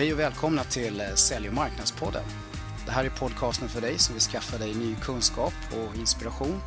Hej 0.00 0.12
och 0.12 0.18
välkomna 0.18 0.64
till 0.64 1.00
eh, 1.00 1.14
Sälj 1.14 1.48
och 1.48 1.54
marknadspodden. 1.54 2.24
Det 2.86 2.92
här 2.92 3.04
är 3.04 3.10
podcasten 3.10 3.68
för 3.68 3.80
dig 3.80 3.98
som 3.98 4.14
vill 4.14 4.22
skaffa 4.22 4.58
dig 4.58 4.74
ny 4.74 4.96
kunskap 4.96 5.52
och 5.72 5.96
inspiration 5.96 6.60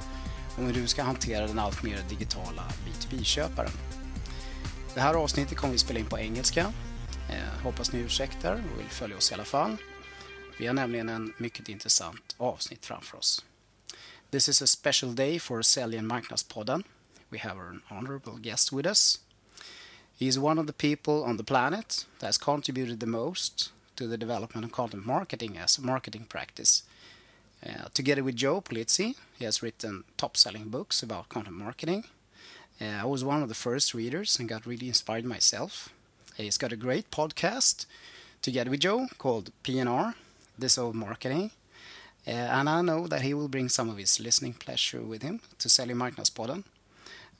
om 0.58 0.66
hur 0.66 0.74
du 0.74 0.88
ska 0.88 1.04
hantera 1.04 1.48
den 1.48 1.60
allt 1.60 1.84
mer 1.84 2.00
digitala 2.10 2.64
B2B-köparen. 2.86 3.72
Det 4.94 5.02
här 5.02 5.14
avsnittet 5.14 5.58
kommer 5.58 5.72
vi 5.72 5.78
spela 5.78 6.00
in 6.00 6.06
på 6.06 6.20
engelska. 6.20 6.74
Eh, 7.30 7.64
hoppas 7.64 7.94
ni 7.94 8.00
ursäktar 8.00 8.54
och 8.54 8.80
vill 8.80 8.90
följa 8.90 9.18
oss 9.18 9.32
i 9.32 9.34
alla 9.34 9.46
fall. 9.46 9.78
Vi 10.60 10.68
har 10.68 10.74
nämligen 10.74 11.10
en 11.10 11.34
mycket 11.38 11.70
intressant 11.70 12.36
avsnitt 12.38 12.86
framför 12.86 13.18
oss. 13.18 13.46
This 14.32 14.50
is 14.50 14.62
a 14.62 14.68
special 14.68 15.16
day 15.16 15.40
for 15.40 15.62
Sälj 15.62 15.98
och 15.98 16.04
marknadspodden. 16.04 16.84
We 17.30 17.40
have 17.40 17.62
an 17.62 17.82
honorable 17.90 18.34
guest 18.42 18.74
with 18.74 18.88
us. 18.88 19.23
He 20.18 20.28
is 20.28 20.40
one 20.40 20.60
of 20.60 20.68
the 20.68 20.74
people 20.74 21.24
on 21.24 21.38
the 21.38 21.44
planet 21.44 22.06
that 22.20 22.28
has 22.28 22.38
contributed 22.38 23.00
the 23.00 23.08
most 23.08 23.72
to 23.96 24.08
the 24.08 24.18
development 24.18 24.66
of 24.66 24.72
content 24.72 25.06
marketing 25.06 25.58
as 25.58 25.78
a 25.78 25.82
marketing 25.82 26.26
practice. 26.30 26.84
Uh, 27.66 27.88
together 27.94 28.24
with 28.24 28.36
Joe 28.36 28.62
Pulizzi, 28.62 29.16
he 29.38 29.46
has 29.46 29.64
written 29.64 30.04
top-selling 30.18 30.70
books 30.70 31.02
about 31.02 31.30
content 31.30 31.56
marketing. 31.56 32.04
Uh, 32.82 32.86
I 32.86 33.06
was 33.06 33.24
one 33.24 33.42
of 33.42 33.50
the 33.50 33.56
first 33.56 33.94
readers 33.94 34.40
and 34.40 34.50
got 34.50 34.66
really 34.66 34.88
inspired 34.88 35.26
myself. 35.26 35.90
He's 36.36 36.58
got 36.58 36.74
a 36.74 36.78
great 36.78 37.12
podcast 37.12 37.86
together 38.42 38.70
with 38.70 38.82
Joe 38.82 39.08
called 39.18 39.52
PNR, 39.64 40.16
This 40.58 40.78
Old 40.78 40.96
Marketing. 40.96 41.52
Uh, 42.26 42.32
and 42.32 42.70
I 42.70 42.82
know 42.82 43.08
that 43.08 43.22
he 43.22 43.34
will 43.34 43.48
bring 43.48 43.70
some 43.70 43.90
of 43.90 43.98
his 43.98 44.20
listening 44.20 44.54
pleasure 44.54 45.02
with 45.02 45.22
him 45.22 45.42
to 45.60 45.68
Sälj 45.68 45.94
Marknadspodden. 45.94 46.64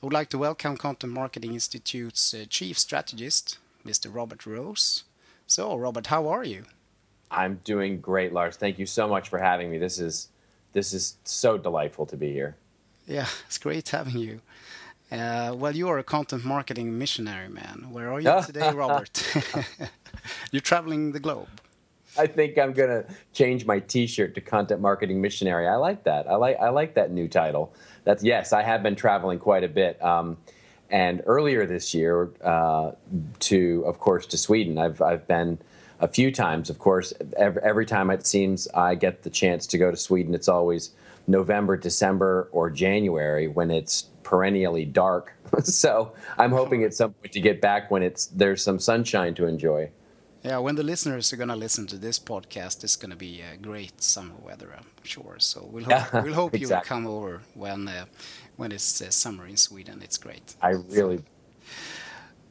I 0.04 0.06
would 0.06 0.12
like 0.12 0.28
to 0.28 0.38
welcome 0.38 0.76
Content 0.76 1.14
Marketing 1.14 1.54
Institute's 1.54 2.34
uh, 2.34 2.44
Chief 2.50 2.78
Strategist, 2.78 3.56
Mr. 3.86 4.14
Robert 4.14 4.44
Rose. 4.44 5.04
So, 5.46 5.74
Robert, 5.78 6.08
how 6.08 6.28
are 6.28 6.44
you? 6.44 6.64
I'm 7.30 7.58
doing 7.64 8.02
great, 8.02 8.30
Lars. 8.30 8.58
Thank 8.58 8.78
you 8.78 8.84
so 8.84 9.08
much 9.08 9.30
for 9.30 9.38
having 9.38 9.70
me. 9.70 9.78
This 9.78 9.98
is 9.98 10.28
this 10.74 10.92
is 10.92 11.16
so 11.24 11.56
delightful 11.56 12.04
to 12.04 12.18
be 12.18 12.30
here. 12.30 12.54
Yeah, 13.06 13.28
it's 13.46 13.56
great 13.56 13.88
having 13.88 14.18
you. 14.18 14.42
Uh, 15.10 15.54
well, 15.56 15.74
you 15.74 15.88
are 15.88 15.98
a 15.98 16.04
content 16.04 16.44
marketing 16.44 16.98
missionary, 16.98 17.48
man. 17.48 17.86
Where 17.90 18.12
are 18.12 18.20
you 18.20 18.42
today, 18.46 18.70
Robert? 18.72 19.22
You're 20.52 20.60
traveling 20.60 21.12
the 21.12 21.20
globe. 21.20 21.48
I 22.18 22.26
think 22.26 22.58
I'm 22.58 22.74
gonna 22.74 23.04
change 23.32 23.64
my 23.64 23.78
T-shirt 23.78 24.34
to 24.34 24.42
content 24.42 24.82
marketing 24.82 25.22
missionary. 25.22 25.66
I 25.66 25.76
like 25.76 26.04
that. 26.04 26.28
I 26.28 26.34
like 26.34 26.58
I 26.60 26.68
like 26.68 26.92
that 26.94 27.10
new 27.10 27.26
title. 27.26 27.74
That's 28.04 28.22
yes. 28.22 28.52
I 28.52 28.62
have 28.62 28.82
been 28.82 28.96
traveling 28.96 29.38
quite 29.38 29.64
a 29.64 29.68
bit. 29.68 30.02
Um, 30.02 30.36
and 30.90 31.22
earlier 31.26 31.66
this 31.66 31.94
year, 31.94 32.30
uh, 32.42 32.92
to 33.40 33.82
of 33.86 33.98
course 33.98 34.26
to 34.26 34.38
Sweden. 34.38 34.78
I've 34.78 35.00
I've 35.00 35.26
been 35.26 35.58
a 36.00 36.08
few 36.08 36.30
times. 36.30 36.70
Of 36.70 36.78
course, 36.78 37.12
every, 37.36 37.62
every 37.62 37.86
time 37.86 38.10
it 38.10 38.26
seems 38.26 38.68
I 38.74 38.94
get 38.94 39.22
the 39.22 39.30
chance 39.30 39.66
to 39.68 39.78
go 39.78 39.90
to 39.90 39.96
Sweden, 39.96 40.34
it's 40.34 40.48
always 40.48 40.90
November, 41.26 41.76
December, 41.76 42.48
or 42.52 42.70
January 42.70 43.48
when 43.48 43.70
it's 43.70 44.02
perennially 44.22 44.84
dark. 44.84 45.32
so 45.62 46.12
I'm 46.38 46.50
hoping 46.50 46.84
at 46.84 46.94
some 46.94 47.12
point 47.12 47.32
to 47.32 47.40
get 47.40 47.60
back 47.60 47.90
when 47.90 48.02
it's 48.02 48.26
there's 48.26 48.62
some 48.62 48.78
sunshine 48.78 49.34
to 49.34 49.46
enjoy. 49.46 49.90
Yeah, 50.44 50.58
when 50.58 50.74
the 50.74 50.82
listeners 50.82 51.32
are 51.32 51.36
going 51.36 51.48
to 51.48 51.56
listen 51.56 51.86
to 51.86 51.96
this 51.96 52.18
podcast, 52.18 52.84
it's 52.84 52.96
going 52.96 53.10
to 53.10 53.16
be 53.16 53.40
a 53.40 53.56
great 53.56 54.02
summer 54.02 54.34
weather, 54.42 54.74
I'm 54.76 54.84
sure. 55.02 55.36
So 55.38 55.66
we'll 55.72 55.84
hope, 55.84 56.12
we'll 56.22 56.34
hope 56.34 56.54
exactly. 56.54 56.60
you 56.60 56.68
will 56.68 56.82
come 56.82 57.06
over 57.06 57.40
when 57.54 57.88
uh, 57.88 58.04
when 58.56 58.70
it's 58.70 59.00
uh, 59.00 59.08
summer 59.08 59.46
in 59.46 59.56
Sweden. 59.56 60.02
It's 60.02 60.18
great. 60.18 60.54
I 60.60 60.72
really. 60.90 61.20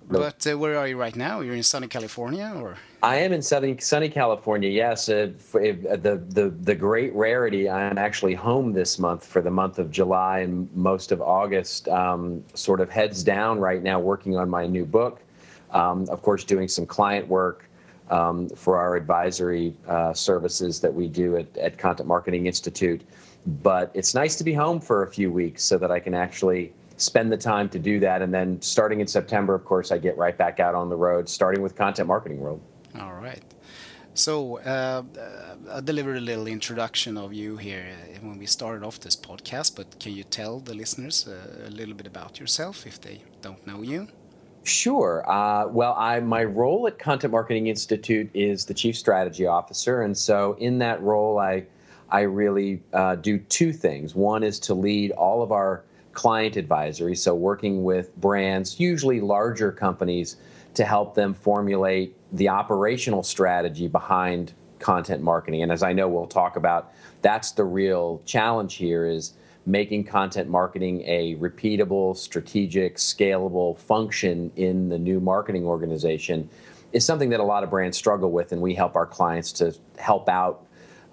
But 0.09 0.45
uh, 0.47 0.57
where 0.57 0.75
are 0.75 0.87
you 0.87 0.97
right 0.97 1.15
now? 1.15 1.41
You're 1.41 1.53
in 1.53 1.61
sunny 1.61 1.87
California, 1.87 2.51
or? 2.55 2.77
I 3.03 3.17
am 3.17 3.31
in 3.31 3.43
sunny 3.43 3.77
sunny 3.79 4.09
California. 4.09 4.71
Yes, 4.71 5.07
uh, 5.07 5.29
the 5.51 6.19
the 6.29 6.49
the 6.49 6.73
great 6.73 7.13
rarity. 7.13 7.69
I'm 7.69 7.99
actually 7.99 8.33
home 8.33 8.73
this 8.73 8.97
month 8.97 9.23
for 9.23 9.39
the 9.39 9.51
month 9.51 9.77
of 9.77 9.91
July 9.91 10.39
and 10.39 10.67
most 10.73 11.11
of 11.11 11.21
August. 11.21 11.87
Um, 11.89 12.43
sort 12.55 12.81
of 12.81 12.89
heads 12.89 13.23
down 13.23 13.59
right 13.59 13.83
now, 13.83 13.99
working 13.99 14.35
on 14.35 14.49
my 14.49 14.65
new 14.65 14.83
book. 14.83 15.21
Um, 15.69 16.09
of 16.09 16.23
course, 16.23 16.43
doing 16.43 16.67
some 16.67 16.87
client 16.87 17.27
work 17.27 17.69
um, 18.09 18.49
for 18.49 18.77
our 18.77 18.95
advisory 18.95 19.73
uh, 19.87 20.13
services 20.13 20.79
that 20.81 20.93
we 20.93 21.07
do 21.07 21.37
at, 21.37 21.57
at 21.57 21.77
Content 21.77 22.07
Marketing 22.07 22.47
Institute. 22.47 23.01
But 23.61 23.91
it's 23.93 24.13
nice 24.13 24.35
to 24.37 24.43
be 24.43 24.53
home 24.53 24.79
for 24.79 25.03
a 25.03 25.11
few 25.11 25.31
weeks 25.31 25.63
so 25.63 25.77
that 25.77 25.91
I 25.91 25.99
can 25.99 26.13
actually 26.13 26.73
spend 26.97 27.31
the 27.31 27.37
time 27.37 27.69
to 27.69 27.79
do 27.79 27.99
that. 27.99 28.21
And 28.21 28.33
then 28.33 28.61
starting 28.61 29.01
in 29.01 29.07
September, 29.07 29.53
of 29.55 29.65
course, 29.65 29.91
I 29.91 29.97
get 29.97 30.17
right 30.17 30.37
back 30.37 30.59
out 30.59 30.75
on 30.75 30.89
the 30.89 30.95
road, 30.95 31.27
starting 31.27 31.61
with 31.61 31.75
Content 31.75 32.07
Marketing 32.07 32.39
World. 32.39 32.61
All 32.99 33.13
right. 33.13 33.43
So 34.15 34.59
uh, 34.59 35.01
I 35.71 35.81
delivered 35.81 36.17
a 36.17 36.21
little 36.21 36.45
introduction 36.45 37.17
of 37.17 37.33
you 37.33 37.57
here 37.57 37.87
uh, 37.91 38.19
when 38.21 38.37
we 38.37 38.45
started 38.45 38.85
off 38.85 38.99
this 38.99 39.15
podcast, 39.15 39.75
but 39.75 39.99
can 39.99 40.13
you 40.13 40.23
tell 40.23 40.59
the 40.59 40.75
listeners 40.75 41.27
uh, 41.27 41.67
a 41.67 41.71
little 41.71 41.95
bit 41.95 42.05
about 42.05 42.39
yourself 42.39 42.85
if 42.85 43.01
they 43.01 43.23
don't 43.41 43.65
know 43.65 43.81
you? 43.81 44.07
Sure. 44.63 45.29
Uh, 45.29 45.67
well, 45.67 45.93
I 45.97 46.19
my 46.21 46.43
role 46.43 46.87
at 46.87 46.97
Content 46.97 47.31
Marketing 47.31 47.67
Institute 47.67 48.29
is 48.33 48.65
the 48.65 48.73
chief 48.73 48.95
strategy 48.95 49.45
officer, 49.45 50.01
and 50.01 50.17
so 50.17 50.55
in 50.59 50.79
that 50.79 51.01
role, 51.01 51.37
I 51.37 51.65
I 52.09 52.21
really 52.21 52.81
uh, 52.93 53.15
do 53.15 53.39
two 53.39 53.73
things. 53.73 54.15
One 54.15 54.41
is 54.43 54.59
to 54.59 54.73
lead 54.73 55.11
all 55.11 55.41
of 55.41 55.51
our 55.51 55.83
client 56.13 56.55
advisory, 56.55 57.15
so 57.15 57.35
working 57.35 57.83
with 57.83 58.15
brands, 58.17 58.79
usually 58.79 59.19
larger 59.19 59.71
companies, 59.71 60.37
to 60.75 60.85
help 60.85 61.15
them 61.15 61.33
formulate 61.33 62.15
the 62.31 62.47
operational 62.47 63.23
strategy 63.23 63.87
behind 63.87 64.53
content 64.79 65.21
marketing. 65.21 65.63
And 65.63 65.71
as 65.71 65.83
I 65.83 65.91
know 65.91 66.07
we'll 66.07 66.27
talk 66.27 66.55
about, 66.55 66.93
that's 67.21 67.51
the 67.51 67.63
real 67.63 68.21
challenge 68.25 68.75
here 68.75 69.05
is 69.05 69.33
making 69.65 70.03
content 70.03 70.49
marketing 70.49 71.01
a 71.05 71.35
repeatable, 71.35 72.15
strategic, 72.15 72.97
scalable 72.97 73.77
function 73.77 74.51
in 74.55 74.89
the 74.89 74.97
new 74.97 75.19
marketing 75.19 75.65
organization 75.65 76.49
is 76.91 77.05
something 77.05 77.29
that 77.29 77.39
a 77.39 77.43
lot 77.43 77.63
of 77.63 77.69
brands 77.69 77.97
struggle 77.97 78.31
with, 78.31 78.51
and 78.51 78.61
we 78.61 78.73
help 78.73 78.95
our 78.95 79.05
clients 79.05 79.51
to 79.51 79.75
help 79.97 80.29
out 80.29 80.65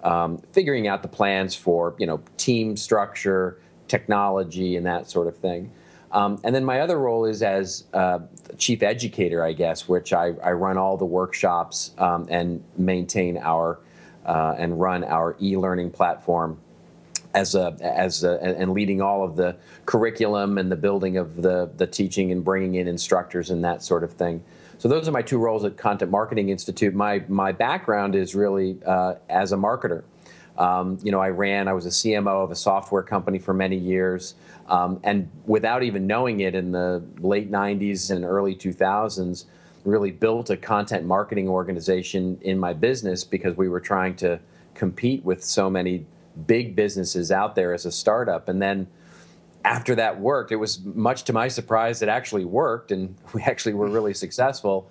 um, 0.03 0.41
figuring 0.51 0.87
out 0.87 1.01
the 1.01 1.07
plans 1.07 1.55
for 1.55 1.95
you 1.97 2.05
know 2.05 2.21
team 2.37 2.75
structure, 2.75 3.59
technology, 3.87 4.75
and 4.75 4.85
that 4.85 5.09
sort 5.09 5.27
of 5.27 5.37
thing. 5.37 5.71
Um, 6.11 6.39
and 6.43 6.53
then 6.53 6.65
my 6.65 6.81
other 6.81 6.99
role 6.99 7.25
is 7.25 7.41
as 7.41 7.85
uh, 7.93 8.19
chief 8.57 8.83
educator, 8.83 9.45
I 9.45 9.53
guess, 9.53 9.87
which 9.87 10.11
I, 10.11 10.33
I 10.43 10.51
run 10.51 10.77
all 10.77 10.97
the 10.97 11.05
workshops 11.05 11.91
um, 11.97 12.27
and 12.29 12.61
maintain 12.77 13.37
our 13.37 13.79
uh, 14.25 14.55
and 14.57 14.79
run 14.79 15.03
our 15.03 15.35
e-learning 15.41 15.91
platform 15.91 16.59
as 17.33 17.55
a 17.55 17.75
as 17.81 18.23
a, 18.23 18.41
and 18.43 18.71
leading 18.71 19.01
all 19.01 19.23
of 19.23 19.35
the 19.35 19.55
curriculum 19.85 20.57
and 20.57 20.71
the 20.71 20.75
building 20.75 21.17
of 21.17 21.41
the 21.41 21.69
the 21.77 21.87
teaching 21.87 22.31
and 22.31 22.43
bringing 22.43 22.75
in 22.75 22.87
instructors 22.87 23.49
and 23.49 23.63
that 23.63 23.83
sort 23.83 24.03
of 24.03 24.13
thing. 24.13 24.43
So 24.77 24.87
those 24.87 25.07
are 25.07 25.11
my 25.11 25.21
two 25.21 25.37
roles 25.37 25.63
at 25.63 25.77
Content 25.77 26.09
Marketing 26.11 26.49
Institute. 26.49 26.93
My 26.93 27.23
my 27.27 27.51
background 27.51 28.15
is 28.15 28.33
really 28.33 28.77
uh, 28.85 29.15
as 29.29 29.51
a 29.51 29.57
marketer. 29.57 30.03
Um, 30.57 30.97
you 31.01 31.11
know, 31.11 31.21
I 31.21 31.29
ran. 31.29 31.67
I 31.67 31.73
was 31.73 31.85
a 31.85 31.89
CMO 31.89 32.43
of 32.43 32.51
a 32.51 32.55
software 32.55 33.03
company 33.03 33.39
for 33.39 33.53
many 33.53 33.77
years, 33.77 34.35
um, 34.67 34.99
and 35.03 35.29
without 35.45 35.83
even 35.83 36.07
knowing 36.07 36.41
it, 36.41 36.55
in 36.55 36.71
the 36.71 37.03
late 37.19 37.49
'90s 37.49 38.11
and 38.11 38.25
early 38.25 38.55
2000s, 38.55 39.45
really 39.85 40.11
built 40.11 40.49
a 40.49 40.57
content 40.57 41.05
marketing 41.05 41.47
organization 41.47 42.37
in 42.41 42.59
my 42.59 42.73
business 42.73 43.23
because 43.23 43.55
we 43.55 43.69
were 43.69 43.79
trying 43.79 44.15
to 44.15 44.39
compete 44.73 45.23
with 45.23 45.43
so 45.43 45.69
many 45.69 46.05
big 46.47 46.75
businesses 46.75 47.31
out 47.31 47.55
there 47.55 47.73
as 47.73 47.85
a 47.85 47.91
startup. 47.91 48.49
And 48.49 48.61
then 48.61 48.87
after 49.63 49.95
that 49.95 50.19
worked, 50.19 50.51
it 50.51 50.55
was 50.55 50.83
much 50.83 51.23
to 51.25 51.33
my 51.33 51.47
surprise, 51.47 52.01
it 52.01 52.09
actually 52.09 52.45
worked, 52.45 52.91
and 52.91 53.15
we 53.33 53.41
actually 53.43 53.73
were 53.73 53.87
really 53.87 54.13
successful. 54.13 54.89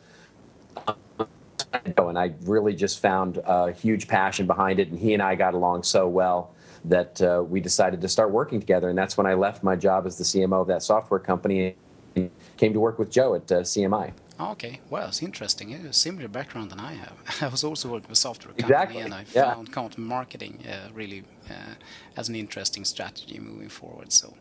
And 1.97 2.19
I 2.19 2.33
really 2.43 2.75
just 2.75 3.01
found 3.01 3.41
a 3.45 3.73
huge 3.73 4.09
passion 4.09 4.47
behind 4.47 4.81
it, 4.81 4.89
and 4.89 4.99
he 4.99 5.15
and 5.15 5.23
I 5.23 5.35
got 5.35 5.55
along 5.55 5.85
so 5.85 6.09
well 6.09 6.55
that 6.85 7.21
uh, 7.23 7.45
we 7.47 7.61
decided 7.61 8.01
to 8.01 8.09
start 8.09 8.31
working 8.31 8.59
together. 8.59 8.89
And 8.89 8.99
that's 8.99 9.17
when 9.17 9.27
I 9.27 9.35
left 9.35 9.63
my 9.63 9.77
job 9.77 10.07
as 10.07 10.17
the 10.17 10.25
CMO 10.25 10.63
of 10.63 10.67
that 10.69 10.83
software 10.83 11.21
company 11.21 11.77
and 12.17 12.31
came 12.57 12.73
to 12.73 12.81
work 12.81 12.99
with 12.99 13.11
Joe 13.11 13.35
at 13.35 13.53
uh, 13.53 13.61
CMI. 13.61 14.13
Okay, 14.41 14.81
well, 14.89 15.09
it's 15.09 15.23
interesting. 15.23 15.75
A 15.75 15.93
similar 15.93 16.27
background 16.29 16.71
than 16.71 16.81
I 16.81 16.95
have. 16.95 17.13
I 17.43 17.49
was 17.49 17.63
also 17.63 17.91
working 17.91 18.09
with 18.09 18.19
software 18.19 18.55
company, 18.55 18.73
exactly. 18.73 19.03
and 19.03 19.13
I 19.13 19.25
yeah. 19.35 19.55
found 19.55 19.71
content 19.71 20.07
marketing 20.07 20.65
uh, 20.67 20.89
really 20.95 21.25
uh, 21.51 21.75
as 22.17 22.29
an 22.31 22.35
interesting 22.35 22.87
strategy 22.87 23.39
moving 23.39 23.69
forward. 23.69 24.13
So, 24.13 24.35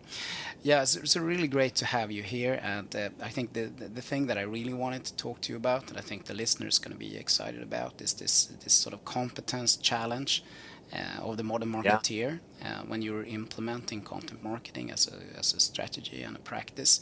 yeah, 0.63 0.81
it's, 0.81 0.95
it's 0.95 1.17
really 1.17 1.49
great 1.49 1.75
to 1.75 1.85
have 1.85 2.11
you 2.11 2.23
here. 2.23 2.61
And 2.63 2.95
uh, 2.95 3.09
I 3.21 3.29
think 3.29 3.51
the, 3.53 3.63
the, 3.65 3.89
the 3.89 4.01
thing 4.01 4.27
that 4.27 4.37
I 4.37 4.43
really 4.43 4.73
wanted 4.73 5.03
to 5.03 5.15
talk 5.17 5.41
to 5.41 5.51
you 5.51 5.57
about, 5.57 5.87
that 5.87 5.97
I 5.97 6.01
think 6.01 6.25
the 6.25 6.33
listeners 6.33 6.79
going 6.79 6.93
to 6.93 6.99
be 6.99 7.17
excited 7.17 7.61
about, 7.61 8.01
is 8.01 8.13
this 8.13 8.45
this 8.63 8.73
sort 8.73 8.93
of 8.93 9.03
competence 9.05 9.75
challenge. 9.75 10.43
Uh, 10.91 11.21
of 11.21 11.37
the 11.37 11.43
modern 11.43 11.71
marketeer 11.71 12.39
yeah. 12.61 12.79
uh, 12.79 12.81
when 12.87 12.99
you're 12.99 13.23
implementing 13.23 14.01
content 14.01 14.43
marketing 14.43 14.89
as 14.89 15.07
a, 15.07 15.37
as 15.37 15.53
a 15.53 15.59
strategy 15.59 16.23
and 16.23 16.35
a 16.35 16.39
practice. 16.39 17.01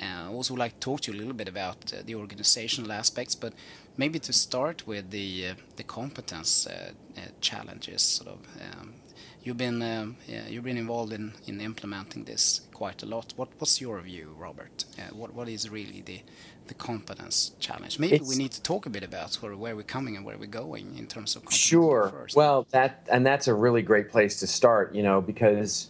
Uh, 0.00 0.28
I 0.28 0.28
also 0.28 0.54
would 0.54 0.60
like 0.60 0.74
to 0.74 0.80
talk 0.80 1.00
to 1.02 1.12
you 1.12 1.18
a 1.18 1.20
little 1.20 1.34
bit 1.34 1.48
about 1.48 1.92
uh, 1.92 2.02
the 2.04 2.14
organizational 2.14 2.92
aspects, 2.92 3.34
but 3.34 3.52
maybe 3.96 4.18
to 4.18 4.32
start 4.32 4.86
with 4.86 5.10
the 5.10 5.48
uh, 5.48 5.54
the 5.76 5.82
competence 5.82 6.66
uh, 6.66 6.90
uh, 7.16 7.20
challenges. 7.40 8.02
Sort 8.02 8.28
of, 8.30 8.38
um, 8.60 8.94
you've 9.42 9.56
been 9.56 9.80
um, 9.82 10.16
yeah, 10.26 10.46
you've 10.48 10.64
been 10.64 10.76
involved 10.76 11.12
in, 11.12 11.32
in 11.46 11.60
implementing 11.60 12.24
this 12.24 12.62
quite 12.72 13.02
a 13.02 13.06
lot. 13.06 13.32
What 13.36 13.48
what's 13.58 13.80
your 13.80 14.00
view, 14.00 14.34
Robert? 14.38 14.84
what 15.12 15.32
what 15.34 15.48
is 15.48 15.70
really 15.70 16.02
the 16.02 16.20
the 16.68 16.74
competence 16.74 17.52
challenge? 17.60 17.98
Maybe 17.98 18.16
it's, 18.16 18.28
we 18.28 18.36
need 18.36 18.52
to 18.52 18.62
talk 18.62 18.86
a 18.86 18.90
bit 18.90 19.04
about 19.04 19.36
where, 19.36 19.56
where 19.56 19.76
we're 19.76 19.82
coming 19.82 20.16
and 20.16 20.24
where 20.24 20.36
we're 20.36 20.46
going 20.46 20.98
in 20.98 21.06
terms 21.06 21.36
of 21.36 21.44
sure. 21.50 22.10
First. 22.10 22.36
Well, 22.36 22.66
that 22.70 23.06
and 23.10 23.24
that's 23.24 23.48
a 23.48 23.54
really 23.54 23.82
great 23.82 24.10
place 24.10 24.40
to 24.40 24.46
start. 24.46 24.94
You 24.94 25.02
know, 25.02 25.20
because 25.20 25.88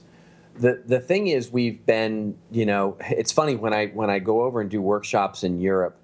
the 0.58 0.82
the 0.86 1.00
thing 1.00 1.28
is 1.28 1.50
we've 1.50 1.84
been 1.86 2.36
you 2.50 2.66
know 2.66 2.96
it's 3.00 3.32
funny 3.32 3.56
when 3.56 3.72
i 3.72 3.86
when 3.88 4.10
i 4.10 4.18
go 4.18 4.42
over 4.42 4.60
and 4.60 4.70
do 4.70 4.80
workshops 4.80 5.44
in 5.44 5.60
europe 5.60 5.98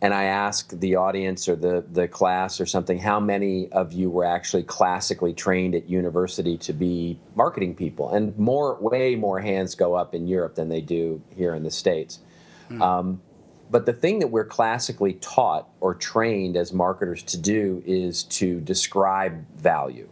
and 0.00 0.14
i 0.14 0.24
ask 0.24 0.70
the 0.80 0.96
audience 0.96 1.48
or 1.48 1.56
the 1.56 1.84
the 1.92 2.06
class 2.06 2.60
or 2.60 2.66
something 2.66 2.98
how 2.98 3.18
many 3.18 3.68
of 3.72 3.92
you 3.92 4.10
were 4.10 4.24
actually 4.24 4.62
classically 4.62 5.32
trained 5.32 5.74
at 5.74 5.88
university 5.88 6.56
to 6.58 6.72
be 6.72 7.18
marketing 7.34 7.74
people? 7.74 8.10
And 8.10 8.36
more 8.38 8.76
way 8.80 9.16
more 9.16 9.40
hands 9.40 9.74
go 9.74 9.94
up 9.94 10.14
in 10.14 10.26
europe 10.26 10.54
than 10.54 10.68
they 10.68 10.80
do 10.80 11.20
here 11.34 11.54
in 11.54 11.62
the 11.62 11.70
states. 11.70 12.20
Hmm. 12.68 12.82
um, 12.82 13.22
but 13.70 13.84
the 13.84 13.92
thing 13.92 14.20
that 14.20 14.28
we're 14.28 14.46
classically 14.46 15.14
taught 15.14 15.68
or 15.80 15.94
trained 15.94 16.56
as 16.56 16.72
marketers 16.72 17.22
to 17.24 17.36
do 17.36 17.82
is 17.84 18.24
to 18.24 18.60
describe 18.60 19.44
value 19.56 20.08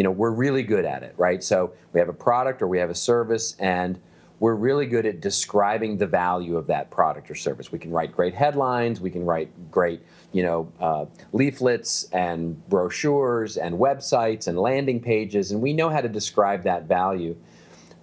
you 0.00 0.04
know 0.04 0.10
we're 0.10 0.30
really 0.30 0.62
good 0.62 0.86
at 0.86 1.02
it 1.02 1.12
right? 1.18 1.44
So 1.44 1.74
we 1.92 2.00
have 2.00 2.08
a 2.08 2.14
product 2.14 2.62
or 2.62 2.66
we 2.66 2.78
have 2.78 2.88
a 2.88 2.94
service 2.94 3.54
and 3.58 4.00
we're 4.38 4.54
really 4.54 4.86
good 4.86 5.04
at 5.04 5.20
describing 5.20 5.98
the 5.98 6.06
value 6.06 6.56
of 6.56 6.66
that 6.68 6.90
product 6.90 7.30
or 7.30 7.34
service. 7.34 7.70
We 7.70 7.78
can 7.78 7.90
write 7.90 8.10
great 8.10 8.32
headlines 8.32 8.98
we 8.98 9.10
can 9.10 9.26
write 9.26 9.50
great 9.70 10.00
you 10.32 10.42
know 10.42 10.72
uh, 10.80 11.04
leaflets 11.34 12.04
and 12.14 12.66
brochures 12.70 13.58
and 13.58 13.78
websites 13.78 14.48
and 14.48 14.58
landing 14.58 15.00
pages 15.00 15.52
and 15.52 15.60
we 15.60 15.74
know 15.74 15.90
how 15.90 16.00
to 16.00 16.08
describe 16.08 16.62
that 16.62 16.84
value. 16.84 17.36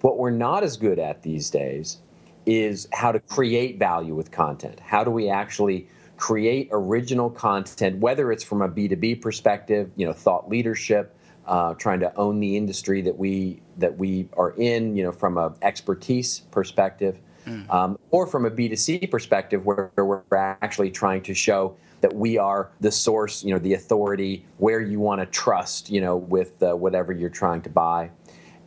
What 0.00 0.18
we're 0.18 0.30
not 0.30 0.62
as 0.62 0.76
good 0.76 1.00
at 1.00 1.24
these 1.24 1.50
days 1.50 1.98
is 2.46 2.86
how 2.92 3.10
to 3.10 3.18
create 3.18 3.80
value 3.80 4.14
with 4.14 4.30
content. 4.30 4.78
How 4.78 5.02
do 5.02 5.10
we 5.10 5.28
actually 5.28 5.88
create 6.16 6.68
original 6.70 7.28
content 7.28 7.98
whether 7.98 8.30
it's 8.30 8.44
from 8.44 8.62
a 8.62 8.68
b2b 8.68 9.20
perspective 9.20 9.90
you 9.96 10.06
know 10.06 10.12
thought 10.12 10.48
leadership 10.48 11.17
uh, 11.48 11.74
trying 11.74 11.98
to 11.98 12.14
own 12.16 12.38
the 12.40 12.56
industry 12.56 13.00
that 13.02 13.16
we 13.16 13.60
that 13.78 13.96
we 13.96 14.28
are 14.36 14.50
in, 14.52 14.94
you 14.94 15.02
know, 15.02 15.12
from 15.12 15.38
a 15.38 15.54
expertise 15.62 16.40
perspective, 16.50 17.18
mm. 17.46 17.68
um, 17.72 17.98
or 18.10 18.26
from 18.26 18.44
a 18.44 18.50
B2C 18.50 19.10
perspective, 19.10 19.64
where, 19.64 19.90
where 19.94 20.04
we're 20.04 20.22
actually 20.30 20.90
trying 20.90 21.22
to 21.22 21.34
show 21.34 21.74
that 22.02 22.14
we 22.14 22.38
are 22.38 22.70
the 22.80 22.92
source, 22.92 23.42
you 23.42 23.52
know, 23.52 23.58
the 23.58 23.74
authority 23.74 24.44
where 24.58 24.80
you 24.80 25.00
want 25.00 25.20
to 25.20 25.26
trust, 25.26 25.90
you 25.90 26.00
know, 26.00 26.16
with 26.16 26.62
uh, 26.62 26.76
whatever 26.76 27.12
you're 27.12 27.30
trying 27.30 27.62
to 27.62 27.70
buy, 27.70 28.10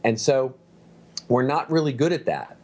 and 0.03 0.19
so 0.19 0.53
we're 1.27 1.43
not 1.43 1.71
really 1.71 1.93
good 1.93 2.11
at 2.11 2.25
that. 2.25 2.57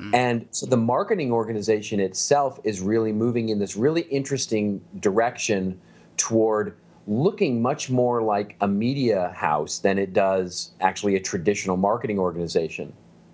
Mm. 0.00 0.14
And 0.14 0.46
so 0.50 0.66
the 0.66 0.76
marketing 0.76 1.32
organization 1.32 2.00
itself 2.00 2.60
is 2.62 2.80
really 2.80 3.12
moving 3.12 3.48
in 3.48 3.58
this 3.58 3.76
really 3.76 4.02
interesting 4.02 4.80
direction 5.00 5.80
toward 6.16 6.76
looking 7.06 7.62
much 7.62 7.88
more 7.88 8.22
like 8.22 8.56
a 8.60 8.68
media 8.68 9.32
house 9.34 9.78
than 9.78 9.98
it 9.98 10.12
does 10.12 10.72
actually 10.80 11.14
a 11.14 11.20
traditional 11.20 11.76
marketing 11.76 12.18
organization. 12.18 12.92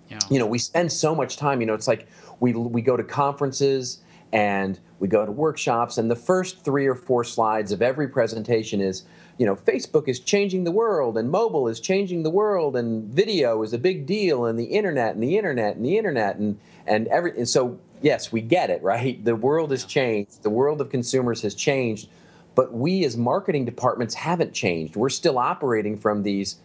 Yeah. 0.09 0.19
You 0.29 0.39
know, 0.39 0.45
we 0.45 0.59
spend 0.59 0.91
so 0.91 1.15
much 1.15 1.37
time, 1.37 1.59
you 1.59 1.65
know, 1.65 1.73
it's 1.73 1.87
like 1.87 2.07
we 2.39 2.53
we 2.53 2.81
go 2.81 2.95
to 2.95 3.03
conferences 3.03 3.99
and 4.31 4.79
we 4.99 5.07
go 5.07 5.25
to 5.25 5.31
workshops 5.31 5.97
and 5.97 6.09
the 6.09 6.15
first 6.15 6.63
3 6.63 6.87
or 6.87 6.95
4 6.95 7.23
slides 7.23 7.71
of 7.71 7.81
every 7.81 8.07
presentation 8.07 8.81
is, 8.81 9.03
you 9.37 9.45
know, 9.45 9.55
Facebook 9.55 10.07
is 10.07 10.19
changing 10.19 10.63
the 10.63 10.71
world 10.71 11.17
and 11.17 11.29
mobile 11.29 11.67
is 11.67 11.79
changing 11.79 12.23
the 12.23 12.29
world 12.29 12.75
and 12.75 13.11
video 13.13 13.63
is 13.63 13.73
a 13.73 13.77
big 13.77 14.05
deal 14.05 14.45
and 14.45 14.57
the 14.57 14.65
internet 14.65 15.15
and 15.15 15.23
the 15.23 15.37
internet 15.37 15.75
and 15.75 15.85
the 15.85 15.97
internet 15.97 16.35
and 16.35 16.59
and 16.85 17.07
every 17.07 17.35
and 17.37 17.49
so 17.49 17.79
yes, 18.03 18.31
we 18.31 18.41
get 18.41 18.69
it, 18.69 18.83
right? 18.83 19.23
The 19.25 19.35
world 19.35 19.71
has 19.71 19.83
changed. 19.83 20.43
The 20.43 20.49
world 20.49 20.79
of 20.79 20.89
consumers 20.89 21.41
has 21.41 21.55
changed 21.55 22.09
but 22.55 22.73
we 22.73 23.03
as 23.05 23.17
marketing 23.17 23.65
departments 23.65 24.13
haven't 24.13 24.53
changed. 24.53 24.95
We're 24.95 25.09
still 25.09 25.37
operating 25.37 25.97
from 25.97 26.23
these, 26.23 26.57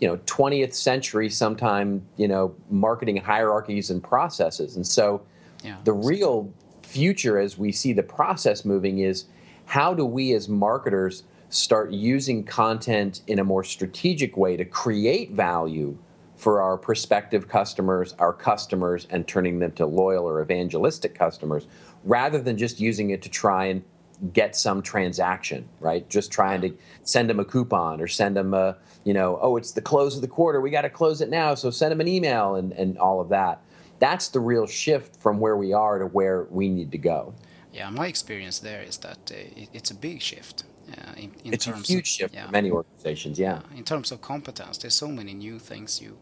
you 0.00 0.08
know, 0.08 0.16
20th 0.18 0.74
century 0.74 1.28
sometime, 1.28 2.02
you 2.16 2.28
know, 2.28 2.54
marketing 2.70 3.16
hierarchies 3.16 3.90
and 3.90 4.02
processes. 4.02 4.76
And 4.76 4.86
so 4.86 5.22
yeah. 5.62 5.76
the 5.84 5.92
real 5.92 6.52
future 6.82 7.38
as 7.38 7.58
we 7.58 7.72
see 7.72 7.92
the 7.92 8.02
process 8.02 8.64
moving 8.64 8.98
is 9.00 9.24
how 9.66 9.94
do 9.94 10.04
we 10.04 10.32
as 10.34 10.48
marketers 10.48 11.24
start 11.48 11.90
using 11.92 12.44
content 12.44 13.22
in 13.26 13.38
a 13.38 13.44
more 13.44 13.64
strategic 13.64 14.36
way 14.36 14.56
to 14.56 14.64
create 14.64 15.32
value 15.32 15.96
for 16.36 16.60
our 16.60 16.76
prospective 16.76 17.48
customers, 17.48 18.14
our 18.18 18.32
customers, 18.32 19.06
and 19.10 19.26
turning 19.26 19.60
them 19.60 19.70
to 19.72 19.86
loyal 19.86 20.28
or 20.28 20.42
evangelistic 20.42 21.14
customers, 21.14 21.66
rather 22.02 22.40
than 22.40 22.58
just 22.58 22.80
using 22.80 23.10
it 23.10 23.22
to 23.22 23.28
try 23.28 23.66
and 23.66 23.82
get 24.32 24.56
some 24.56 24.82
transaction, 24.82 25.68
right? 25.80 26.08
Just 26.08 26.32
trying 26.32 26.60
to 26.62 26.74
send 27.02 27.28
them 27.28 27.40
a 27.40 27.44
coupon 27.44 28.00
or 28.00 28.06
send 28.06 28.36
them 28.36 28.54
a, 28.54 28.76
you 29.04 29.12
know, 29.12 29.38
oh, 29.40 29.56
it's 29.56 29.72
the 29.72 29.82
close 29.82 30.16
of 30.16 30.22
the 30.22 30.28
quarter. 30.28 30.60
We 30.60 30.70
got 30.70 30.82
to 30.82 30.90
close 30.90 31.20
it 31.20 31.28
now. 31.28 31.54
So 31.54 31.70
send 31.70 31.92
them 31.92 32.00
an 32.00 32.08
email 32.08 32.54
and, 32.56 32.72
and 32.72 32.98
all 32.98 33.20
of 33.20 33.28
that. 33.30 33.60
That's 33.98 34.28
the 34.28 34.40
real 34.40 34.66
shift 34.66 35.16
from 35.20 35.38
where 35.38 35.56
we 35.56 35.72
are 35.72 35.98
to 35.98 36.06
where 36.06 36.44
we 36.50 36.68
need 36.68 36.92
to 36.92 36.98
go. 36.98 37.34
Yeah, 37.72 37.90
my 37.90 38.06
experience 38.06 38.60
there 38.60 38.82
is 38.82 38.98
that 38.98 39.32
uh, 39.32 39.34
it, 39.34 39.68
it's 39.72 39.90
a 39.90 39.94
big 39.94 40.22
shift. 40.22 40.64
Uh, 40.90 41.12
in, 41.16 41.32
in 41.44 41.54
it's 41.54 41.66
a 41.66 41.72
huge 41.72 42.00
of, 42.00 42.06
shift 42.06 42.34
yeah, 42.34 42.46
for 42.46 42.52
many 42.52 42.70
organizations, 42.70 43.38
yeah. 43.38 43.60
In 43.74 43.84
terms 43.84 44.12
of 44.12 44.20
competence, 44.20 44.78
there's 44.78 44.94
so 44.94 45.08
many 45.08 45.32
new 45.34 45.58
things 45.58 46.00
you 46.00 46.18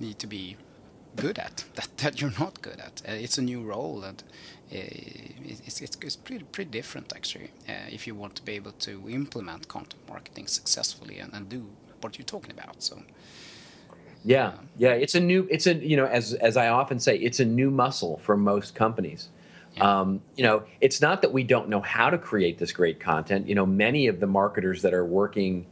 need 0.00 0.18
to 0.18 0.26
be 0.26 0.56
good 1.16 1.38
at 1.38 1.64
that, 1.74 1.88
that 1.98 2.20
you're 2.20 2.32
not 2.38 2.62
good 2.62 2.80
at. 2.80 3.02
Uh, 3.06 3.12
it's 3.12 3.38
a 3.38 3.42
new 3.42 3.62
role, 3.62 4.02
and 4.02 4.22
it's, 4.70 5.80
it's, 5.80 5.96
it's 6.02 6.16
pretty, 6.16 6.44
pretty 6.44 6.70
different 6.70 7.12
actually 7.14 7.50
uh, 7.68 7.72
if 7.90 8.06
you 8.06 8.14
want 8.14 8.34
to 8.36 8.42
be 8.42 8.52
able 8.52 8.72
to 8.72 9.08
implement 9.08 9.68
content 9.68 10.00
marketing 10.08 10.46
successfully 10.46 11.18
and, 11.18 11.32
and 11.32 11.48
do 11.48 11.66
what 12.00 12.18
you're 12.18 12.26
talking 12.26 12.50
about. 12.50 12.82
So. 12.82 13.02
Yeah, 14.24 14.52
yeah, 14.76 14.92
it's 14.92 15.14
a 15.14 15.20
new, 15.20 15.46
it's 15.50 15.66
a 15.66 15.74
you 15.74 15.96
know, 15.96 16.06
as 16.06 16.34
as 16.34 16.56
I 16.56 16.68
often 16.68 16.98
say, 16.98 17.16
it's 17.16 17.40
a 17.40 17.44
new 17.44 17.70
muscle 17.70 18.18
for 18.18 18.36
most 18.36 18.74
companies. 18.74 19.28
Yeah. 19.76 20.00
Um, 20.00 20.20
you 20.36 20.44
know, 20.44 20.64
it's 20.80 21.00
not 21.00 21.22
that 21.22 21.32
we 21.32 21.42
don't 21.44 21.68
know 21.68 21.80
how 21.80 22.10
to 22.10 22.18
create 22.18 22.58
this 22.58 22.72
great 22.72 23.00
content. 23.00 23.48
You 23.48 23.54
know, 23.54 23.66
many 23.66 24.06
of 24.06 24.20
the 24.20 24.26
marketers 24.26 24.82
that 24.82 24.92
are 24.92 25.04
working 25.04 25.66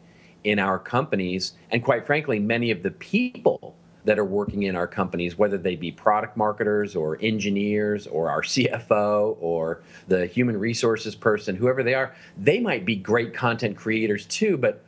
in 0.44 0.58
our 0.58 0.78
companies, 0.78 1.52
and 1.70 1.84
quite 1.84 2.06
frankly, 2.06 2.38
many 2.38 2.70
of 2.70 2.82
the 2.82 2.92
people 2.92 3.75
that 4.06 4.20
are 4.20 4.24
working 4.24 4.62
in 4.62 4.76
our 4.76 4.86
companies, 4.86 5.36
whether 5.36 5.58
they 5.58 5.74
be 5.74 5.90
product 5.90 6.36
marketers 6.36 6.94
or 6.96 7.18
engineers 7.20 8.06
or 8.06 8.30
our 8.30 8.40
CFO 8.42 9.36
or 9.40 9.82
the 10.08 10.26
human 10.26 10.56
resources 10.56 11.14
person, 11.14 11.54
whoever 11.54 11.82
they 11.82 11.92
are, 11.92 12.14
they 12.38 12.60
might 12.60 12.86
be 12.86 12.96
great 12.96 13.34
content 13.34 13.76
creators 13.76 14.24
too, 14.26 14.56
but 14.56 14.82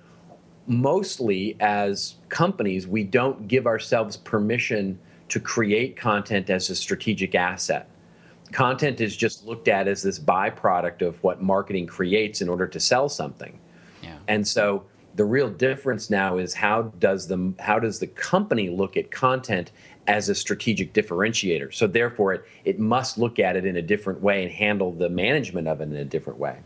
mostly 0.69 1.57
as 1.61 2.15
companies, 2.29 2.87
we 2.87 3.03
don't 3.03 3.49
give 3.49 3.67
ourselves 3.67 4.17
permission 4.17 4.99
to 5.29 5.41
create 5.41 5.97
content 5.97 6.49
as 6.49 6.71
a 6.71 6.77
strategic 6.77 7.35
asset. 7.35 7.91
Content 8.53 9.01
is 9.01 9.17
just 9.17 9.45
looked 9.45 9.69
at 9.69 9.89
as 9.89 10.03
this 10.03 10.19
byproduct 10.19 11.03
of 11.03 11.23
what 11.23 11.43
marketing 11.43 11.87
creates 11.87 12.41
in 12.41 12.49
order 12.49 12.67
to 12.67 12.79
sell 12.81 13.09
something. 13.09 13.59
Yeah. 14.03 14.17
And 14.29 14.47
so 14.47 14.85
the 15.19 15.25
real 15.25 15.51
difference 15.51 16.11
now 16.11 16.39
is 16.39 16.55
how 16.55 16.83
does 17.01 17.27
the 17.27 17.53
how 17.59 17.81
does 17.81 17.99
the 17.99 18.07
company 18.07 18.71
look 18.71 18.97
at 18.97 19.11
content 19.11 19.73
as 20.07 20.29
a 20.29 20.35
strategic 20.35 20.93
differentiator? 20.93 21.75
So 21.75 21.89
therefore 21.89 22.35
it, 22.35 22.45
it 22.65 22.79
must 22.79 23.19
look 23.19 23.41
at 23.41 23.57
it 23.57 23.67
in 23.67 23.77
a 23.77 23.83
different 23.83 24.23
way 24.23 24.45
and 24.45 24.53
handle 24.53 24.93
the 24.93 25.09
management 25.09 25.67
of 25.67 25.81
it 25.81 25.89
in 25.89 25.97
a 25.97 26.05
different 26.05 26.39
way. 26.39 26.57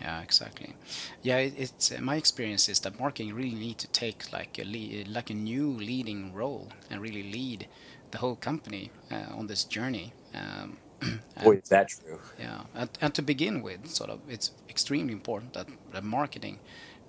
Yeah 0.00 0.22
exactly. 0.22 0.76
Yeah 1.22 1.38
it, 1.38 1.54
it's 1.58 1.90
uh, 1.90 2.00
my 2.00 2.14
experience 2.14 2.68
is 2.68 2.78
that 2.80 2.98
marketing 3.00 3.34
really 3.34 3.58
need 3.66 3.78
to 3.78 3.88
take 3.88 4.32
like 4.32 4.56
a 4.60 4.64
lead, 4.64 5.08
like 5.08 5.28
a 5.30 5.34
new 5.34 5.72
leading 5.72 6.32
role 6.32 6.68
and 6.88 7.02
really 7.02 7.24
lead 7.24 7.66
the 8.12 8.18
whole 8.18 8.36
company 8.36 8.92
uh, 9.10 9.38
on 9.38 9.48
this 9.48 9.64
journey 9.64 10.12
um, 10.32 10.76
Boy, 11.44 11.56
is 11.56 11.68
that 11.68 11.88
true? 11.88 12.18
Yeah, 12.38 12.62
and, 12.74 12.88
and 13.02 13.14
to 13.14 13.20
begin 13.20 13.60
with, 13.62 13.86
sort 13.88 14.08
of, 14.08 14.20
it's 14.30 14.52
extremely 14.70 15.12
important 15.12 15.52
that, 15.52 15.68
that 15.92 16.04
marketing 16.04 16.58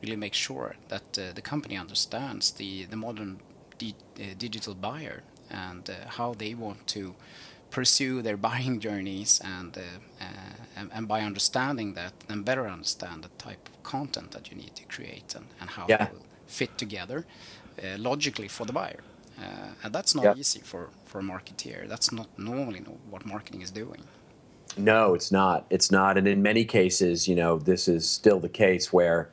really 0.01 0.15
make 0.15 0.33
sure 0.33 0.75
that 0.89 1.17
uh, 1.17 1.33
the 1.33 1.41
company 1.41 1.77
understands 1.77 2.51
the, 2.51 2.85
the 2.85 2.95
modern 2.95 3.39
di 3.77 3.93
uh, 4.19 4.23
digital 4.37 4.73
buyer 4.73 5.23
and 5.49 5.89
uh, 5.89 5.93
how 6.07 6.33
they 6.33 6.53
want 6.53 6.85
to 6.87 7.15
pursue 7.69 8.21
their 8.21 8.37
buying 8.49 8.79
journeys 8.79 9.41
and, 9.43 9.77
and, 10.75 10.89
and 10.93 11.07
by 11.07 11.21
understanding 11.21 11.93
that 11.93 12.13
then 12.27 12.41
better 12.43 12.67
understand 12.67 13.23
the 13.23 13.29
type 13.37 13.69
of 13.69 13.83
content 13.83 14.31
that 14.31 14.49
you 14.49 14.57
need 14.57 14.73
to 14.75 14.83
create 14.85 15.35
and, 15.35 15.45
and 15.59 15.69
how 15.69 15.85
yeah. 15.89 16.05
it 16.05 16.13
will 16.13 16.25
fit 16.47 16.77
together 16.77 17.25
logically 17.97 18.47
for 18.47 18.65
the 18.65 18.73
buyer. 18.73 19.01
Uh, 19.39 19.69
and 19.83 19.93
that's 19.93 20.15
not 20.15 20.37
easy 20.37 20.59
for, 20.61 20.89
for 21.05 21.19
a 21.19 21.21
marketeer. 21.21 21.87
That's 21.87 22.11
not 22.11 22.27
normally 22.39 22.79
what 23.09 23.25
marketing 23.25 23.61
is 23.61 23.69
doing. 23.69 24.03
No, 24.77 25.13
it's 25.13 25.31
not. 25.31 25.65
It's 25.69 25.91
not. 25.91 26.17
And 26.17 26.27
in 26.27 26.41
many 26.41 26.65
cases, 26.65 27.27
you 27.27 27.35
know, 27.35 27.59
this 27.59 27.87
is 27.87 28.09
still 28.09 28.39
the 28.39 28.49
case 28.49 28.91
where, 28.91 29.29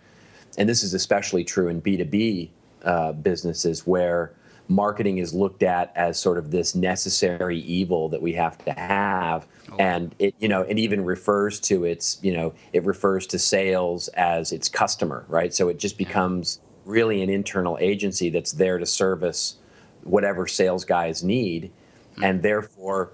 and 0.59 0.69
this 0.69 0.83
is 0.83 0.95
especially 0.95 1.45
true 1.45 1.69
in 1.69 1.81
B2B 1.81 2.51
uh, 2.83 3.13
businesses 3.13 3.87
where 3.87 4.33
marketing 4.69 5.19
is 5.19 5.35
looked 5.35 5.63
at 5.63 5.93
as 5.95 6.19
sort 6.19 6.39
of 6.39 6.51
this 6.51 6.75
necessary 6.75 7.59
evil 7.61 8.09
that 8.09 8.23
we 8.23 8.33
have 8.33 8.57
to 8.65 8.73
have. 8.73 9.47
Oh. 9.71 9.77
And 9.79 10.15
it, 10.19 10.35
you 10.39 10.49
know, 10.49 10.63
it 10.63 10.79
even 10.79 11.05
refers 11.05 11.61
to 11.61 11.85
its, 11.85 12.19
you 12.23 12.33
know, 12.33 12.55
it 12.73 12.85
refers 12.85 13.27
to 13.29 13.39
sales 13.39 14.09
as 14.09 14.53
its 14.53 14.69
customer, 14.69 15.27
right? 15.29 15.53
So 15.53 15.69
it 15.69 15.79
just 15.79 15.99
becomes 15.99 16.61
really 16.87 17.23
an 17.23 17.29
internal 17.29 17.77
agency 17.81 18.31
that's 18.31 18.53
there 18.53 18.79
to 18.79 18.87
service 18.87 19.57
whatever 20.03 20.47
sales 20.47 20.85
guys 20.85 21.23
need. 21.23 21.71
Mm-hmm. 22.13 22.25
And 22.25 22.43
therefore, 22.43 23.13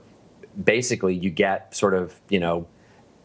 basically 0.64 1.14
you 1.14 1.30
get 1.30 1.74
sort 1.74 1.94
of 1.94 2.20
you 2.28 2.40
know 2.40 2.66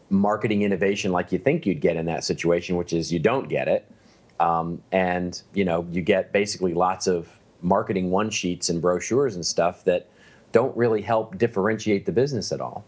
marketing 0.09 0.61
innovation 0.61 1.11
like 1.11 1.31
you 1.31 1.39
think 1.39 1.65
you'd 1.65 1.81
get 1.81 1.95
in 1.95 2.05
that 2.05 2.23
situation 2.23 2.75
which 2.75 2.93
is 2.93 3.11
you 3.11 3.19
don't 3.19 3.49
get 3.49 3.67
it 3.67 3.91
um, 4.39 4.81
and 4.91 5.41
you 5.53 5.65
know 5.65 5.85
you 5.91 6.01
get 6.01 6.31
basically 6.31 6.73
lots 6.73 7.07
of 7.07 7.29
marketing 7.61 8.11
one 8.11 8.29
sheets 8.29 8.69
and 8.69 8.81
brochures 8.81 9.35
and 9.35 9.45
stuff 9.45 9.83
that 9.85 10.07
don't 10.51 10.75
really 10.77 11.01
help 11.01 11.37
differentiate 11.37 12.05
the 12.05 12.11
business 12.11 12.51
at 12.51 12.61
all. 12.61 12.85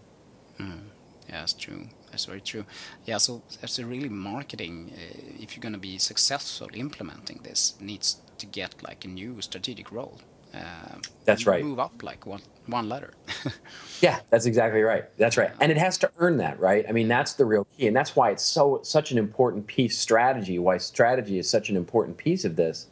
Mm. 0.59 0.81
yeah 1.29 1.39
that's 1.39 1.53
true. 1.53 1.87
That's 2.11 2.25
very 2.25 2.41
true. 2.41 2.65
Yeah 3.05 3.17
so 3.17 3.41
that's 3.61 3.79
really 3.79 4.09
marketing 4.09 4.91
uh, 4.93 5.43
if 5.43 5.55
you're 5.55 5.61
going 5.61 5.73
to 5.73 5.79
be 5.79 5.97
successful 5.97 6.69
implementing 6.73 7.39
this 7.43 7.75
needs 7.79 8.21
to 8.37 8.45
get 8.45 8.75
like 8.83 9.05
a 9.05 9.07
new 9.07 9.41
strategic 9.41 9.91
role. 9.91 10.19
Uh, 10.53 10.97
that's 11.25 11.45
right. 11.45 11.63
move 11.63 11.79
up 11.79 12.01
like 12.01 12.25
one 12.25 12.41
one 12.67 12.89
letter. 12.89 13.13
Yeah 13.99 14.19
that's 14.29 14.45
exactly 14.45 14.83
right. 14.83 15.05
That's 15.17 15.37
right. 15.37 15.49
And 15.59 15.71
it 15.71 15.77
has 15.79 15.97
to 15.99 16.11
earn 16.19 16.37
that 16.37 16.59
right? 16.59 16.85
I 16.87 16.91
mean 16.91 17.07
that's 17.07 17.33
the 17.33 17.45
real 17.45 17.65
key 17.75 17.87
and 17.87 17.95
that's 17.95 18.15
why 18.15 18.29
it's 18.29 18.43
so 18.43 18.79
such 18.83 19.11
an 19.11 19.17
important 19.17 19.65
piece 19.65 19.97
strategy 19.97 20.59
why 20.59 20.77
strategy 20.77 21.39
is 21.39 21.49
such 21.49 21.71
an 21.71 21.75
important 21.75 22.15
piece 22.15 22.45
of 22.45 22.55
this 22.55 22.85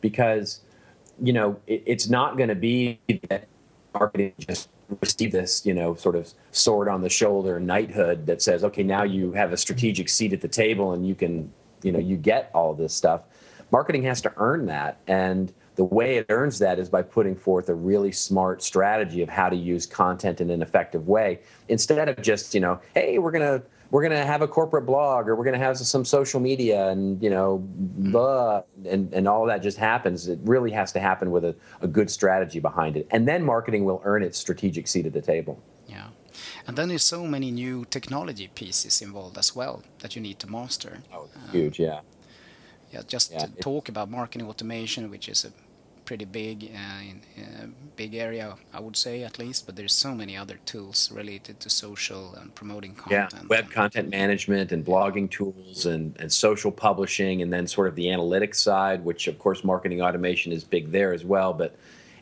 because 0.00 0.62
you 1.22 1.32
know 1.32 1.60
it, 1.68 1.84
it's 1.86 2.08
not 2.08 2.36
going 2.36 2.48
to 2.48 2.56
be 2.56 2.98
that 3.28 3.46
marketing 3.94 4.32
just 4.40 4.68
receive 5.00 5.30
this 5.30 5.64
you 5.64 5.74
know 5.74 5.94
sort 5.94 6.16
of 6.16 6.32
sword 6.50 6.88
on 6.88 7.02
the 7.02 7.08
shoulder 7.08 7.60
knighthood 7.60 8.26
that 8.26 8.42
says 8.42 8.64
okay 8.64 8.82
now 8.82 9.04
you 9.04 9.30
have 9.30 9.52
a 9.52 9.56
strategic 9.56 10.08
seat 10.08 10.32
at 10.32 10.40
the 10.40 10.48
table 10.48 10.92
and 10.92 11.06
you 11.06 11.14
can 11.14 11.52
you 11.82 11.92
know 11.92 11.98
you 11.98 12.16
get 12.16 12.50
all 12.54 12.74
this 12.74 12.94
stuff. 12.94 13.22
Marketing 13.70 14.02
has 14.04 14.20
to 14.22 14.32
earn 14.36 14.66
that 14.66 14.98
and 15.06 15.52
the 15.74 15.84
way 15.84 16.16
it 16.16 16.26
earns 16.28 16.58
that 16.58 16.78
is 16.78 16.88
by 16.88 17.02
putting 17.02 17.34
forth 17.34 17.68
a 17.68 17.74
really 17.74 18.12
smart 18.12 18.62
strategy 18.62 19.22
of 19.22 19.28
how 19.28 19.48
to 19.48 19.56
use 19.56 19.86
content 19.86 20.40
in 20.40 20.50
an 20.50 20.62
effective 20.62 21.08
way 21.08 21.40
instead 21.68 22.08
of 22.08 22.20
just 22.22 22.54
you 22.54 22.60
know 22.60 22.78
hey 22.94 23.18
we're 23.18 23.30
gonna 23.30 23.62
we're 23.92 24.02
gonna 24.02 24.24
have 24.24 24.40
a 24.40 24.48
corporate 24.48 24.86
blog 24.86 25.28
or 25.28 25.36
we're 25.36 25.44
gonna 25.44 25.58
have 25.58 25.76
some 25.76 26.04
social 26.04 26.40
media 26.40 26.88
and 26.88 27.22
you 27.22 27.28
know 27.28 27.58
mm-hmm. 27.58 28.10
blah 28.10 28.62
and, 28.86 29.12
and 29.12 29.28
all 29.28 29.46
that 29.46 29.62
just 29.62 29.76
happens. 29.76 30.28
It 30.28 30.40
really 30.44 30.70
has 30.70 30.92
to 30.92 31.00
happen 31.00 31.30
with 31.30 31.44
a, 31.44 31.54
a 31.82 31.86
good 31.86 32.10
strategy 32.10 32.58
behind 32.58 32.96
it. 32.96 33.06
And 33.10 33.28
then 33.28 33.44
marketing 33.44 33.84
will 33.84 34.00
earn 34.04 34.22
its 34.22 34.38
strategic 34.38 34.88
seat 34.88 35.04
at 35.04 35.12
the 35.12 35.20
table. 35.20 35.62
Yeah. 35.86 36.08
And 36.66 36.76
then 36.76 36.88
there's 36.88 37.04
so 37.04 37.26
many 37.26 37.50
new 37.50 37.84
technology 37.84 38.48
pieces 38.48 39.02
involved 39.02 39.36
as 39.36 39.54
well 39.54 39.82
that 39.98 40.16
you 40.16 40.22
need 40.22 40.38
to 40.38 40.50
master. 40.50 41.02
Oh, 41.12 41.28
huge 41.52 41.78
yeah 41.78 42.00
yeah, 42.92 43.02
just 43.06 43.32
yeah, 43.32 43.46
talk 43.60 43.88
about 43.88 44.10
marketing 44.10 44.46
automation, 44.48 45.10
which 45.10 45.28
is 45.28 45.44
a 45.44 45.52
pretty 46.04 46.24
big 46.24 46.70
uh, 46.74 47.00
in, 47.10 47.20
uh, 47.42 47.66
big 47.96 48.14
area, 48.14 48.56
I 48.72 48.80
would 48.80 48.96
say 48.96 49.22
at 49.22 49.38
least. 49.38 49.66
But 49.66 49.76
there's 49.76 49.94
so 49.94 50.14
many 50.14 50.36
other 50.36 50.58
tools 50.66 51.10
related 51.12 51.60
to 51.60 51.70
social 51.70 52.34
and 52.34 52.54
promoting 52.54 52.94
content. 52.94 53.32
Yeah, 53.32 53.48
web 53.48 53.70
content 53.70 54.10
management 54.10 54.72
and 54.72 54.84
blogging 54.84 55.30
tools 55.30 55.86
and, 55.86 56.16
and 56.20 56.30
social 56.30 56.70
publishing, 56.70 57.42
and 57.42 57.52
then 57.52 57.66
sort 57.66 57.88
of 57.88 57.94
the 57.94 58.06
analytics 58.06 58.56
side, 58.56 59.04
which 59.04 59.26
of 59.26 59.38
course 59.38 59.64
marketing 59.64 60.02
automation 60.02 60.52
is 60.52 60.64
big 60.64 60.92
there 60.92 61.12
as 61.12 61.24
well. 61.24 61.52
But 61.52 61.76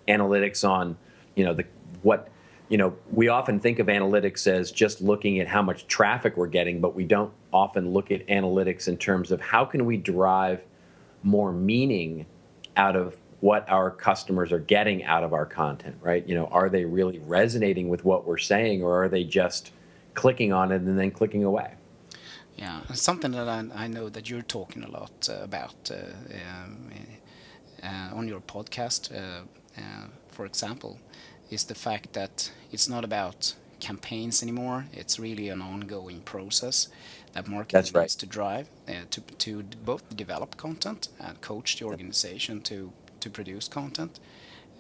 analytics 0.09 0.69
on, 0.69 0.97
you 1.35 1.45
know, 1.45 1.55
the 1.55 1.65
what 2.03 2.29
you 2.71 2.79
know, 2.79 2.97
we 3.11 3.27
often 3.27 3.59
think 3.59 3.81
of 3.81 3.89
analytics 3.89 4.47
as 4.47 4.71
just 4.71 5.01
looking 5.01 5.41
at 5.41 5.49
how 5.49 5.61
much 5.61 5.89
traffic 5.89 6.37
we're 6.37 6.47
getting, 6.47 6.81
but 6.81 6.95
we 6.95 7.03
don't 7.05 7.33
often 7.53 7.91
look 7.91 8.13
at 8.13 8.25
analytics 8.29 8.87
in 8.87 8.97
terms 8.97 9.33
of 9.33 9.41
how 9.41 9.65
can 9.65 9.85
we 9.85 9.97
derive 9.97 10.63
more 11.25 11.53
meaning 11.53 12.25
out 12.77 12.95
of 12.95 13.17
what 13.41 13.69
our 13.69 13.91
customers 13.91 14.53
are 14.53 14.61
getting 14.61 15.03
out 15.03 15.25
of 15.25 15.33
our 15.33 15.45
content, 15.47 15.97
right? 16.01 16.27
You 16.29 16.37
know, 16.37 16.47
are 16.47 16.69
they 16.69 16.85
really 16.85 17.19
resonating 17.19 17.89
with 17.89 18.05
what 18.05 18.25
we're 18.25 18.39
saying 18.39 18.85
or 18.85 19.03
are 19.03 19.09
they 19.09 19.25
just 19.25 19.73
clicking 20.15 20.53
on 20.53 20.71
it 20.71 20.83
and 20.83 20.97
then 20.97 21.11
clicking 21.11 21.43
away? 21.43 21.73
Yeah, 22.57 22.83
something 22.93 23.33
that 23.33 23.49
I, 23.49 23.65
I 23.75 23.89
know 23.89 24.09
that 24.11 24.31
you're 24.31 24.43
talking 24.43 24.85
a 24.85 24.91
lot 24.91 25.29
uh, 25.29 25.43
about 25.43 25.91
uh, 25.91 25.97
um, 26.63 26.91
uh, 27.83 28.15
on 28.15 28.29
your 28.29 28.41
podcast, 28.41 29.11
uh, 29.13 29.43
uh, 29.77 30.07
for 30.29 30.47
example, 30.47 31.01
is 31.51 31.65
the 31.65 31.75
fact 31.75 32.13
that 32.13 32.51
it's 32.73 32.89
not 32.89 33.05
about 33.05 33.55
campaigns 33.81 34.43
anymore. 34.43 34.87
It's 34.93 35.19
really 35.19 35.49
an 35.49 35.61
ongoing 35.61 36.21
process 36.21 36.89
that 37.33 37.49
marketing 37.49 37.93
right. 37.95 38.03
needs 38.03 38.17
to 38.17 38.27
drive 38.27 38.69
uh, 38.89 38.93
to, 39.11 39.21
to 39.21 39.63
both 39.85 40.03
develop 40.17 40.57
content 40.57 41.09
and 41.19 41.41
coach 41.41 41.79
the 41.79 41.85
organization 41.87 42.61
to, 42.63 42.93
to 43.21 43.31
produce 43.31 43.69
content 43.69 44.21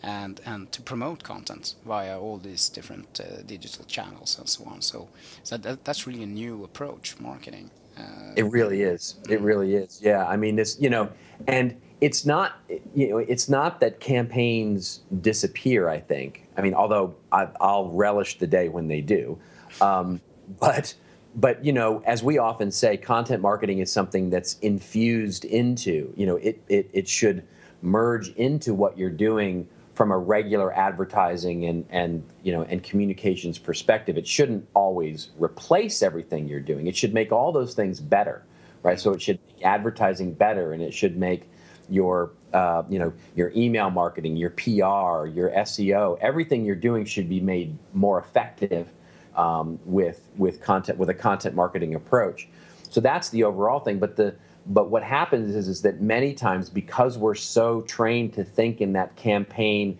and, 0.03 0.41
and 0.47 0.71
to 0.73 0.83
promote 0.83 1.23
content 1.23 1.75
via 1.85 2.19
all 2.19 2.39
these 2.39 2.69
different 2.69 3.21
uh, 3.21 3.43
digital 3.43 3.85
channels 3.85 4.39
and 4.39 4.49
so 4.49 4.65
on. 4.65 4.81
So, 4.81 5.09
so 5.43 5.57
that, 5.57 5.85
that's 5.85 6.07
really 6.07 6.23
a 6.23 6.27
new 6.27 6.65
approach, 6.65 7.19
marketing. 7.19 7.71
Uh, 7.99 8.33
it 8.37 8.45
really 8.45 8.83
is. 8.83 9.17
It 9.29 9.41
mm. 9.41 9.45
really 9.45 9.75
is. 9.75 10.00
Yeah. 10.03 10.27
I 10.27 10.37
mean, 10.37 10.57
this, 10.57 10.79
you 10.81 10.91
know, 10.91 11.11
and 11.47 11.77
it's 12.00 12.25
not 12.25 12.53
you 12.95 13.09
know 13.11 13.19
it's 13.19 13.49
not 13.49 13.81
that 13.81 14.00
campaigns 14.00 15.00
disappear 15.21 15.89
i 15.89 15.99
think 15.99 16.47
i 16.61 16.62
mean 16.62 16.75
although 16.75 17.14
I, 17.33 17.49
will 17.61 17.90
relish 17.90 18.38
the 18.38 18.47
day 18.47 18.69
when 18.69 18.87
they 18.88 19.00
do. 19.00 19.38
Um, 19.81 20.21
but 20.61 20.95
but 21.35 21.64
you 21.64 21.73
know 21.73 22.02
as 22.05 22.23
we 22.23 22.38
often 22.38 22.71
say 22.71 22.97
content 22.97 23.40
marketing 23.40 23.79
is 23.79 23.90
something 23.90 24.31
that's 24.31 24.59
infused 24.59 25.45
into 25.45 26.12
you 26.17 26.26
know 26.26 26.37
it 26.37 26.62
it, 26.69 26.90
it 26.93 27.09
should 27.09 27.47
merge 27.83 28.29
into 28.31 28.75
what 28.75 28.99
you're 28.99 29.09
doing 29.11 29.67
from 29.95 30.11
a 30.11 30.19
regular 30.19 30.73
advertising 30.75 31.64
and 31.64 31.87
and 31.88 32.23
you 32.43 32.52
know 32.52 32.62
and 32.62 32.83
communications 32.83 33.59
perspective. 33.59 34.19
It 34.19 34.26
shouldn't 34.26 34.69
always 34.75 35.31
replace 35.38 36.02
everything 36.02 36.47
you're 36.47 36.61
doing. 36.61 36.87
It 36.87 36.97
should 36.97 37.14
make 37.14 37.33
all 37.33 37.52
those 37.52 37.75
things 37.75 38.00
better 38.00 38.45
right? 38.83 38.99
So 38.99 39.12
it 39.12 39.23
should 39.23 39.38
make 39.47 39.64
advertising 39.64 40.33
better 40.33 40.73
and 40.73 40.83
it 40.83 40.95
should 40.95 41.17
make 41.17 41.49
your 41.90 42.30
uh, 42.52 42.82
you 42.88 42.99
know 42.99 43.12
your 43.35 43.52
email 43.54 43.90
marketing, 43.90 44.37
your 44.37 44.50
PR, 44.50 45.26
your 45.26 45.50
SEO, 45.50 46.18
everything 46.20 46.64
you're 46.64 46.75
doing 46.75 47.04
should 47.04 47.28
be 47.28 47.40
made 47.40 47.76
more 47.92 48.18
effective 48.18 48.88
um, 49.37 49.78
with 49.85 50.28
with 50.37 50.61
content 50.61 50.99
with 50.99 51.11
a 51.11 51.14
content 51.14 51.54
marketing 51.54 51.94
approach. 51.94 52.49
So 52.88 53.00
that's 53.00 53.28
the 53.30 53.44
overall 53.44 53.80
thing. 53.80 53.99
But 53.99 54.16
the 54.16 54.35
but 54.66 54.90
what 54.90 55.02
happens 55.02 55.54
is 55.54 55.68
is 55.68 55.82
that 55.82 56.00
many 56.00 56.35
times 56.35 56.68
because 56.68 57.18
we're 57.18 57.35
so 57.35 57.82
trained 57.82 58.32
to 58.35 58.44
think 58.44 58.80
in 58.80 58.92
that 58.94 59.16
campaign 59.16 59.99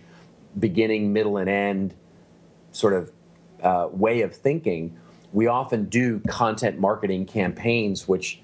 beginning, 0.59 1.13
middle, 1.13 1.37
and 1.37 1.49
end 1.49 1.95
sort 2.73 2.93
of 2.93 3.13
uh, 3.63 3.89
way 3.91 4.23
of 4.23 4.35
thinking, 4.35 4.97
we 5.33 5.47
often 5.47 5.85
do 5.87 6.21
content 6.29 6.79
marketing 6.79 7.27
campaigns, 7.27 8.09
which 8.09 8.41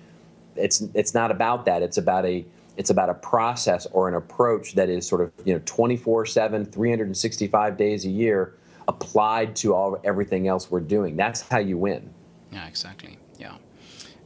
it's 0.54 0.82
it's 0.94 1.14
not 1.14 1.30
about 1.30 1.64
that. 1.66 1.82
It's 1.82 1.98
about 1.98 2.24
a 2.24 2.44
it's 2.76 2.90
about 2.90 3.08
a 3.08 3.14
process 3.14 3.86
or 3.92 4.08
an 4.08 4.14
approach 4.14 4.74
that 4.74 4.88
is 4.88 5.06
sort 5.06 5.20
of 5.20 5.32
you 5.44 5.54
know 5.54 5.60
24 5.64 6.26
7 6.26 6.64
365 6.64 7.76
days 7.76 8.04
a 8.04 8.10
year 8.10 8.56
applied 8.88 9.56
to 9.56 9.74
all 9.74 9.98
everything 10.04 10.46
else 10.46 10.70
we're 10.70 10.80
doing. 10.80 11.16
That's 11.16 11.40
how 11.42 11.58
you 11.58 11.78
win. 11.78 12.10
Yeah 12.52 12.66
exactly. 12.66 13.18
Yeah. 13.38 13.56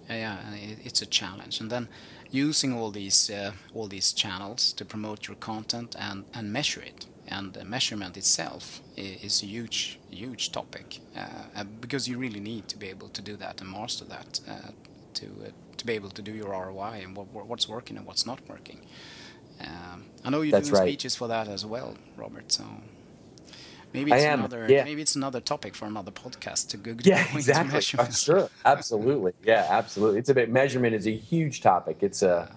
Yeah 0.08 0.38
it's 0.84 1.02
a 1.02 1.06
challenge. 1.06 1.60
And 1.60 1.70
then 1.70 1.88
using 2.30 2.72
all 2.72 2.90
these 2.90 3.30
uh, 3.30 3.52
all 3.74 3.88
these 3.88 4.12
channels 4.12 4.72
to 4.74 4.84
promote 4.84 5.28
your 5.28 5.36
content 5.36 5.96
and 5.98 6.24
and 6.34 6.52
measure 6.52 6.82
it. 6.82 7.06
And 7.28 7.52
the 7.52 7.64
measurement 7.64 8.16
itself 8.16 8.80
is 8.96 9.42
a 9.42 9.46
huge 9.46 9.98
huge 10.10 10.50
topic 10.50 10.98
uh, 11.16 11.64
because 11.80 12.08
you 12.08 12.18
really 12.18 12.40
need 12.40 12.66
to 12.68 12.76
be 12.76 12.88
able 12.88 13.08
to 13.08 13.22
do 13.22 13.36
that 13.36 13.60
and 13.60 13.70
master 13.70 14.04
that 14.04 14.40
uh, 14.48 14.70
to 15.14 15.26
uh, 15.26 15.50
to 15.80 15.86
be 15.86 15.94
able 15.94 16.10
to 16.10 16.22
do 16.22 16.32
your 16.32 16.50
ROI 16.50 17.00
and 17.02 17.16
what, 17.16 17.26
what's 17.50 17.68
working 17.68 17.96
and 17.96 18.06
what's 18.06 18.24
not 18.24 18.38
working. 18.48 18.80
Um, 19.60 20.06
I 20.24 20.30
know 20.30 20.42
you 20.42 20.52
do 20.52 20.58
right. 20.58 20.86
speeches 20.88 21.16
for 21.16 21.28
that 21.28 21.48
as 21.48 21.66
well, 21.66 21.96
Robert. 22.16 22.52
So 22.52 22.64
maybe 23.92 24.12
it's 24.12 24.24
another 24.24 24.66
yeah. 24.68 24.84
maybe 24.84 25.02
it's 25.02 25.16
another 25.16 25.40
topic 25.40 25.74
for 25.74 25.86
another 25.86 26.12
podcast 26.12 26.68
to 26.68 26.76
go. 26.76 26.94
Yeah, 27.04 27.26
exactly. 27.34 27.80
sure, 27.80 28.48
absolutely. 28.64 29.32
Yeah, 29.44 29.66
absolutely. 29.68 30.18
It's 30.20 30.30
a 30.30 30.34
bit 30.34 30.50
measurement 30.50 30.94
is 30.94 31.06
a 31.06 31.16
huge 31.16 31.60
topic. 31.60 31.98
It's 32.00 32.22
a 32.22 32.50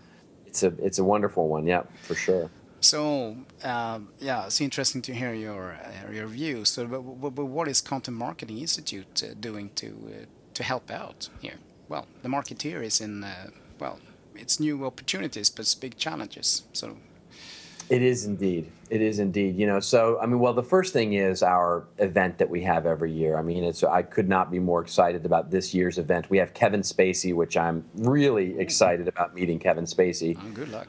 it's 0.46 0.64
a 0.64 0.74
it's 0.80 1.00
a 1.00 1.04
wonderful 1.04 1.48
one. 1.48 1.66
Yeah, 1.66 1.84
for 2.04 2.16
sure. 2.16 2.50
So 2.80 3.38
um, 3.64 4.10
yeah, 4.20 4.46
it's 4.46 4.60
interesting 4.62 5.02
to 5.04 5.14
hear 5.14 5.34
your 5.34 5.64
uh, 5.74 6.12
your 6.12 6.28
views. 6.28 6.70
So, 6.70 6.86
but, 6.86 7.30
but, 7.36 7.46
what 7.46 7.68
is 7.68 7.82
Content 7.82 8.18
Marketing 8.18 8.58
Institute 8.58 9.24
uh, 9.24 9.34
doing 9.40 9.72
to 9.76 9.88
uh, 9.88 10.26
to 10.54 10.64
help 10.64 10.92
out 10.92 11.30
here? 11.42 11.60
Well, 11.90 12.08
the 12.22 12.30
marketeer 12.30 12.84
is 12.84 13.02
in 13.02 13.24
uh, 13.24 13.48
well, 13.80 14.00
it's 14.36 14.60
new 14.60 14.86
opportunities, 14.86 15.50
but 15.50 15.62
it's 15.62 15.76
big 15.76 15.98
challenges. 15.98 16.64
So 16.74 16.98
it 17.90 18.02
is 18.02 18.26
indeed. 18.26 18.72
It 18.90 19.02
is 19.02 19.20
indeed. 19.20 19.58
You 19.58 19.68
know, 19.68 19.80
so 19.80 20.20
I 20.22 20.26
mean, 20.26 20.40
well, 20.40 20.54
the 20.54 20.64
first 20.64 20.94
thing 20.94 21.14
is 21.14 21.44
our 21.44 21.86
event 21.98 22.38
that 22.38 22.50
we 22.50 22.64
have 22.64 22.86
every 22.86 23.12
year. 23.12 23.38
I 23.38 23.42
mean, 23.42 23.64
it's 23.64 23.84
I 23.84 24.02
could 24.02 24.30
not 24.30 24.50
be 24.52 24.60
more 24.60 24.82
excited 24.82 25.26
about 25.26 25.52
this 25.52 25.74
year's 25.74 25.98
event. 25.98 26.30
We 26.30 26.38
have 26.38 26.54
Kevin 26.54 26.82
Spacey, 26.82 27.34
which 27.34 27.58
I'm 27.58 27.84
really 27.96 28.58
excited 28.60 29.08
about 29.08 29.36
meeting 29.36 29.60
Kevin 29.60 29.86
Spacey. 29.86 30.38
Oh, 30.40 30.50
good 30.54 30.70
luck. 30.70 30.88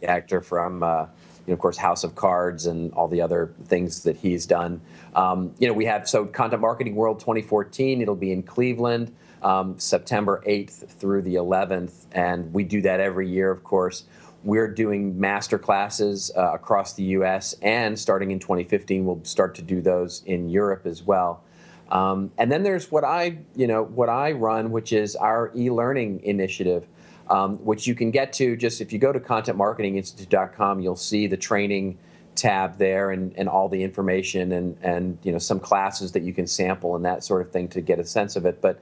The 0.00 0.08
actor 0.08 0.40
from, 0.40 0.84
uh, 0.84 1.06
know, 1.48 1.54
of 1.54 1.60
course, 1.60 1.76
House 1.76 2.04
of 2.04 2.14
Cards 2.14 2.66
and 2.66 2.92
all 2.92 3.08
the 3.08 3.20
other 3.20 3.54
things 3.64 4.02
that 4.04 4.16
he's 4.16 4.46
done. 4.46 4.80
Um, 5.14 5.54
you 5.58 5.66
know, 5.66 5.74
we 5.74 5.84
have 5.86 6.08
so 6.08 6.26
Content 6.26 6.62
Marketing 6.62 6.94
World 6.94 7.20
2014. 7.20 8.00
It'll 8.00 8.14
be 8.14 8.32
in 8.32 8.42
Cleveland. 8.42 9.14
Um, 9.40 9.78
September 9.78 10.42
8th 10.48 10.88
through 10.88 11.22
the 11.22 11.36
11th, 11.36 12.06
and 12.10 12.52
we 12.52 12.64
do 12.64 12.82
that 12.82 12.98
every 12.98 13.28
year, 13.28 13.52
of 13.52 13.62
course. 13.62 14.02
We're 14.42 14.66
doing 14.66 15.18
master 15.18 15.60
classes 15.60 16.32
uh, 16.36 16.54
across 16.54 16.94
the 16.94 17.04
U.S. 17.04 17.54
and 17.62 17.96
starting 17.96 18.32
in 18.32 18.40
2015, 18.40 19.04
we'll 19.04 19.24
start 19.24 19.54
to 19.54 19.62
do 19.62 19.80
those 19.80 20.24
in 20.26 20.48
Europe 20.48 20.86
as 20.86 21.04
well. 21.04 21.44
Um, 21.90 22.32
and 22.36 22.52
then 22.52 22.62
there's 22.62 22.90
what 22.90 23.04
I, 23.04 23.38
you 23.56 23.66
know, 23.66 23.82
what 23.84 24.08
I 24.08 24.32
run, 24.32 24.70
which 24.70 24.92
is 24.92 25.16
our 25.16 25.50
e-learning 25.56 26.20
initiative, 26.24 26.86
um, 27.30 27.56
which 27.64 27.86
you 27.86 27.94
can 27.94 28.10
get 28.10 28.32
to 28.34 28.56
just 28.56 28.80
if 28.80 28.92
you 28.92 28.98
go 28.98 29.12
to 29.12 29.20
contentmarketinginstitute.com, 29.20 30.80
you'll 30.80 30.96
see 30.96 31.26
the 31.26 31.36
training 31.36 31.98
tab 32.34 32.78
there 32.78 33.10
and, 33.10 33.32
and 33.36 33.48
all 33.48 33.68
the 33.68 33.82
information 33.82 34.52
and, 34.52 34.78
and 34.82 35.18
you 35.24 35.32
know 35.32 35.38
some 35.38 35.58
classes 35.58 36.12
that 36.12 36.22
you 36.22 36.32
can 36.32 36.46
sample 36.46 36.94
and 36.94 37.04
that 37.04 37.24
sort 37.24 37.42
of 37.42 37.50
thing 37.50 37.66
to 37.68 37.80
get 37.80 37.98
a 37.98 38.04
sense 38.04 38.36
of 38.36 38.46
it. 38.46 38.60
But 38.60 38.80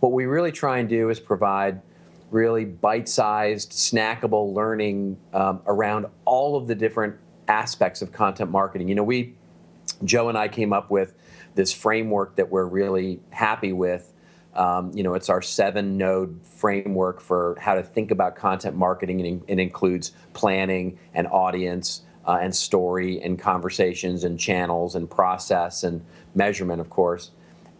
what 0.00 0.12
we 0.12 0.26
really 0.26 0.52
try 0.52 0.78
and 0.78 0.88
do 0.88 1.10
is 1.10 1.18
provide 1.18 1.80
really 2.30 2.64
bite-sized, 2.64 3.72
snackable 3.72 4.54
learning 4.54 5.16
um, 5.32 5.60
around 5.66 6.06
all 6.24 6.56
of 6.56 6.66
the 6.66 6.74
different 6.74 7.16
aspects 7.48 8.02
of 8.02 8.12
content 8.12 8.50
marketing. 8.50 8.88
You 8.88 8.94
know, 8.94 9.02
we, 9.02 9.34
Joe 10.04 10.28
and 10.28 10.36
I 10.36 10.48
came 10.48 10.72
up 10.72 10.90
with 10.90 11.14
this 11.54 11.72
framework 11.72 12.36
that 12.36 12.50
we're 12.50 12.66
really 12.66 13.20
happy 13.30 13.72
with. 13.72 14.12
Um, 14.54 14.90
you 14.94 15.02
know, 15.02 15.14
it's 15.14 15.28
our 15.28 15.42
seven-node 15.42 16.40
framework 16.42 17.20
for 17.20 17.56
how 17.60 17.74
to 17.74 17.82
think 17.82 18.10
about 18.10 18.34
content 18.34 18.76
marketing, 18.76 19.20
and 19.20 19.42
it 19.46 19.58
includes 19.58 20.12
planning 20.32 20.98
and 21.14 21.26
audience 21.28 22.02
uh, 22.26 22.38
and 22.40 22.54
story 22.54 23.22
and 23.22 23.38
conversations 23.38 24.24
and 24.24 24.38
channels 24.38 24.94
and 24.94 25.08
process 25.08 25.84
and 25.84 26.04
measurement, 26.34 26.80
of 26.80 26.90
course. 26.90 27.30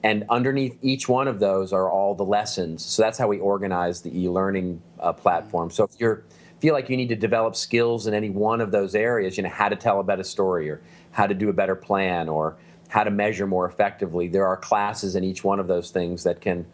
And 0.05 0.25
underneath 0.31 0.79
each 0.81 1.09
one 1.09 1.27
of 1.27 1.41
those 1.41 1.73
are 1.73 1.91
all 1.91 2.15
the 2.15 2.25
lessons. 2.25 2.85
So 2.85 3.03
that's 3.03 3.19
how 3.19 3.27
we 3.27 3.41
organize 3.41 4.01
the 4.01 4.17
e-learning 4.17 4.81
uh, 5.01 5.13
platform. 5.13 5.71
So 5.71 5.85
if 5.85 5.91
you 5.99 6.23
feel 6.61 6.75
like 6.75 6.89
you 6.89 6.97
need 6.97 7.09
to 7.09 7.17
develop 7.17 7.57
skills 7.57 8.07
in 8.07 8.15
any 8.15 8.31
one 8.31 8.61
of 8.61 8.71
those 8.71 8.95
areas 8.95 9.37
you 9.37 9.43
know 9.43 9.49
how 9.49 9.69
to 9.69 9.77
tell 9.77 10.01
a 10.01 10.05
better 10.05 10.25
story 10.25 10.69
or 10.69 10.81
how 11.13 11.27
to 11.27 11.35
do 11.35 11.49
a 11.49 11.53
better 11.53 11.75
plan 11.75 12.29
or 12.29 12.57
how 12.89 13.05
to 13.05 13.11
measure 13.11 13.47
more 13.47 13.67
effectively 13.67 14.29
there 14.29 14.47
are 14.47 14.57
classes 14.57 15.17
in 15.17 15.25
each 15.25 15.45
one 15.45 15.61
of 15.61 15.67
those 15.67 15.91
things 15.91 16.25
that 16.25 16.41
can 16.41 16.67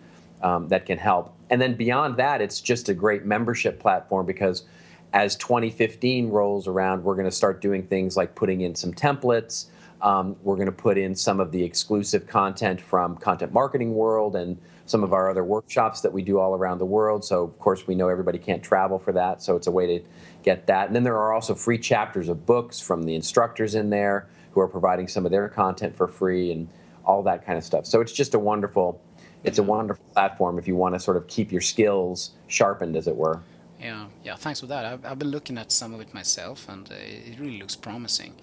um, 0.43 0.69
that 0.69 0.87
can 0.87 0.99
help 0.99 1.35
and 1.51 1.61
then 1.61 1.75
beyond 1.75 2.17
that 2.17 2.41
it's 2.41 2.61
just 2.61 2.89
a 2.89 2.95
great 2.95 3.25
membership 3.25 3.81
platform 3.81 4.27
because 4.27 4.65
as 5.13 5.37
2015 5.37 6.29
rolls 6.29 6.67
around 6.67 7.03
we're 7.03 7.15
going 7.15 7.25
to 7.25 7.31
start 7.31 7.61
doing 7.61 7.83
things 7.83 8.17
like 8.17 8.35
putting 8.35 8.63
in 8.63 8.75
some 8.75 8.93
templates 8.93 9.67
um, 10.05 10.37
we're 10.43 10.57
going 10.57 10.67
to 10.67 10.73
put 10.73 10.99
in 10.99 11.15
some 11.15 11.41
of 11.41 11.51
the 11.51 11.65
exclusive 11.65 12.27
content 12.27 12.79
from 12.79 13.17
Content 13.17 13.55
Marketing 13.55 13.95
World 13.95 14.37
and 14.37 14.59
some 14.85 15.03
of 15.03 15.15
our 15.15 15.31
other 15.31 15.43
workshops 15.43 16.03
that 16.03 16.13
we 16.13 16.21
do 16.21 16.39
all 16.39 16.55
around 16.55 16.79
the 16.79 16.85
world. 16.85 17.25
So, 17.25 17.43
of 17.43 17.59
course, 17.59 17.87
we 17.87 17.95
know 17.95 18.09
everybody 18.09 18.39
can't 18.39 18.63
travel 18.63 18.99
for 18.99 19.13
that, 19.13 19.43
so 19.43 19.57
it's 19.57 19.67
a 19.67 19.71
way 19.71 19.99
to 19.99 20.05
get 20.43 20.67
that. 20.67 20.89
And 20.89 20.95
then 20.95 21.05
there 21.05 21.17
are 21.17 21.33
also 21.33 21.55
free 21.55 21.79
chapters 21.79 22.29
of 22.29 22.45
books 22.45 22.79
from 22.79 23.05
the 23.05 23.15
instructors 23.15 23.75
in 23.75 23.89
there 23.89 24.29
who 24.55 24.61
are 24.61 24.69
providing 24.69 25.09
some 25.09 25.25
of 25.25 25.33
their 25.33 25.49
content 25.49 25.97
for 25.97 26.07
free 26.07 26.53
and 26.53 26.69
all 27.05 27.23
that 27.23 27.45
kind 27.45 27.59
of 27.59 27.65
stuff. 27.65 27.87
So 27.87 28.01
it's 28.01 28.13
just 28.13 28.35
a 28.35 28.39
wonderful, 28.39 29.01
it's 29.43 29.59
a 29.59 29.63
wonderful 29.63 30.05
platform 30.13 30.59
if 30.59 30.67
you 30.69 30.77
want 30.77 30.95
to 30.95 31.01
sort 31.01 31.17
of 31.17 31.27
keep 31.27 31.53
your 31.53 31.61
skills 31.61 32.31
sharpened, 32.47 32.97
as 32.97 33.07
it 33.07 33.17
were. 33.17 33.41
Yeah, 33.81 34.07
yeah. 34.23 34.37
Thanks 34.37 34.61
for 34.61 34.67
that. 34.67 34.85
I've, 34.85 35.05
I've 35.05 35.19
been 35.19 35.31
looking 35.31 35.59
at 35.59 35.73
some 35.73 35.93
of 35.93 36.01
it 36.01 36.15
myself, 36.15 36.69
and 36.69 36.91
uh, 36.91 36.95
it 36.95 37.39
really 37.39 37.59
looks 37.59 37.77
promising. 37.77 38.35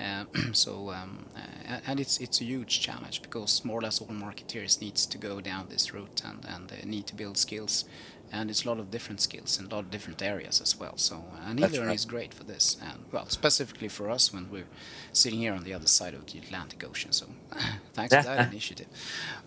Uh, 0.00 0.24
so 0.52 0.90
um, 0.90 1.26
uh, 1.36 1.78
and 1.86 2.00
it's 2.00 2.18
it's 2.18 2.40
a 2.40 2.44
huge 2.44 2.80
challenge 2.80 3.22
because 3.22 3.64
more 3.64 3.78
or 3.78 3.82
less 3.82 4.00
all 4.00 4.08
marketeers 4.08 4.80
needs 4.80 5.06
to 5.06 5.18
go 5.18 5.40
down 5.40 5.66
this 5.68 5.94
route 5.94 6.22
and 6.24 6.44
and 6.44 6.84
need 6.86 7.06
to 7.06 7.14
build 7.14 7.36
skills 7.36 7.84
and 8.32 8.50
it's 8.50 8.64
a 8.64 8.68
lot 8.68 8.78
of 8.78 8.90
different 8.90 9.20
skills 9.20 9.58
in 9.58 9.66
a 9.66 9.68
lot 9.68 9.80
of 9.80 9.90
different 9.90 10.22
areas 10.22 10.60
as 10.60 10.78
well 10.78 10.96
so 10.96 11.24
and 11.44 11.60
e-learning 11.60 11.86
right. 11.86 11.94
is 11.94 12.04
great 12.04 12.34
for 12.34 12.44
this 12.44 12.76
and 12.82 13.04
well 13.12 13.28
specifically 13.28 13.88
for 13.88 14.10
us 14.10 14.32
when 14.32 14.50
we're 14.50 14.66
sitting 15.12 15.38
here 15.38 15.52
on 15.52 15.64
the 15.64 15.72
other 15.72 15.86
side 15.86 16.14
of 16.14 16.26
the 16.26 16.38
Atlantic 16.38 16.84
Ocean 16.84 17.12
so 17.12 17.26
thanks 17.94 18.14
for 18.14 18.22
that 18.22 18.52
initiative 18.52 18.86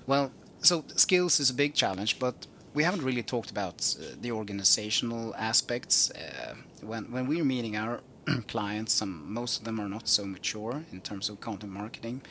well 0.07 0.31
so 0.61 0.83
skills 0.95 1.39
is 1.39 1.49
a 1.49 1.53
big 1.53 1.73
challenge 1.73 2.19
but 2.19 2.47
we 2.73 2.83
haven't 2.83 3.01
really 3.01 3.23
talked 3.23 3.49
about 3.49 3.95
uh, 3.99 4.15
the 4.21 4.31
organizational 4.31 5.33
aspects 5.35 6.11
uh, 6.11 6.53
when 6.81 7.11
when 7.11 7.27
we're 7.27 7.43
meeting 7.43 7.75
our 7.75 8.01
clients. 8.47 8.93
Some 8.93 9.33
most 9.33 9.59
of 9.59 9.65
them 9.65 9.79
are 9.79 9.89
not 9.89 10.07
so 10.07 10.25
mature 10.25 10.83
in 10.91 11.01
terms 11.01 11.29
of 11.29 11.39
content 11.39 11.71
marketing. 11.71 12.21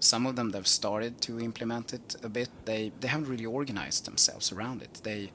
Some 0.00 0.26
of 0.26 0.36
them 0.36 0.50
they've 0.50 0.66
started 0.66 1.20
to 1.22 1.40
implement 1.40 1.92
it 1.92 2.16
a 2.22 2.28
bit. 2.28 2.50
They 2.64 2.92
they 3.00 3.08
haven't 3.08 3.28
really 3.28 3.46
organized 3.46 4.04
themselves 4.04 4.52
around 4.52 4.82
it. 4.82 5.00
They 5.02 5.30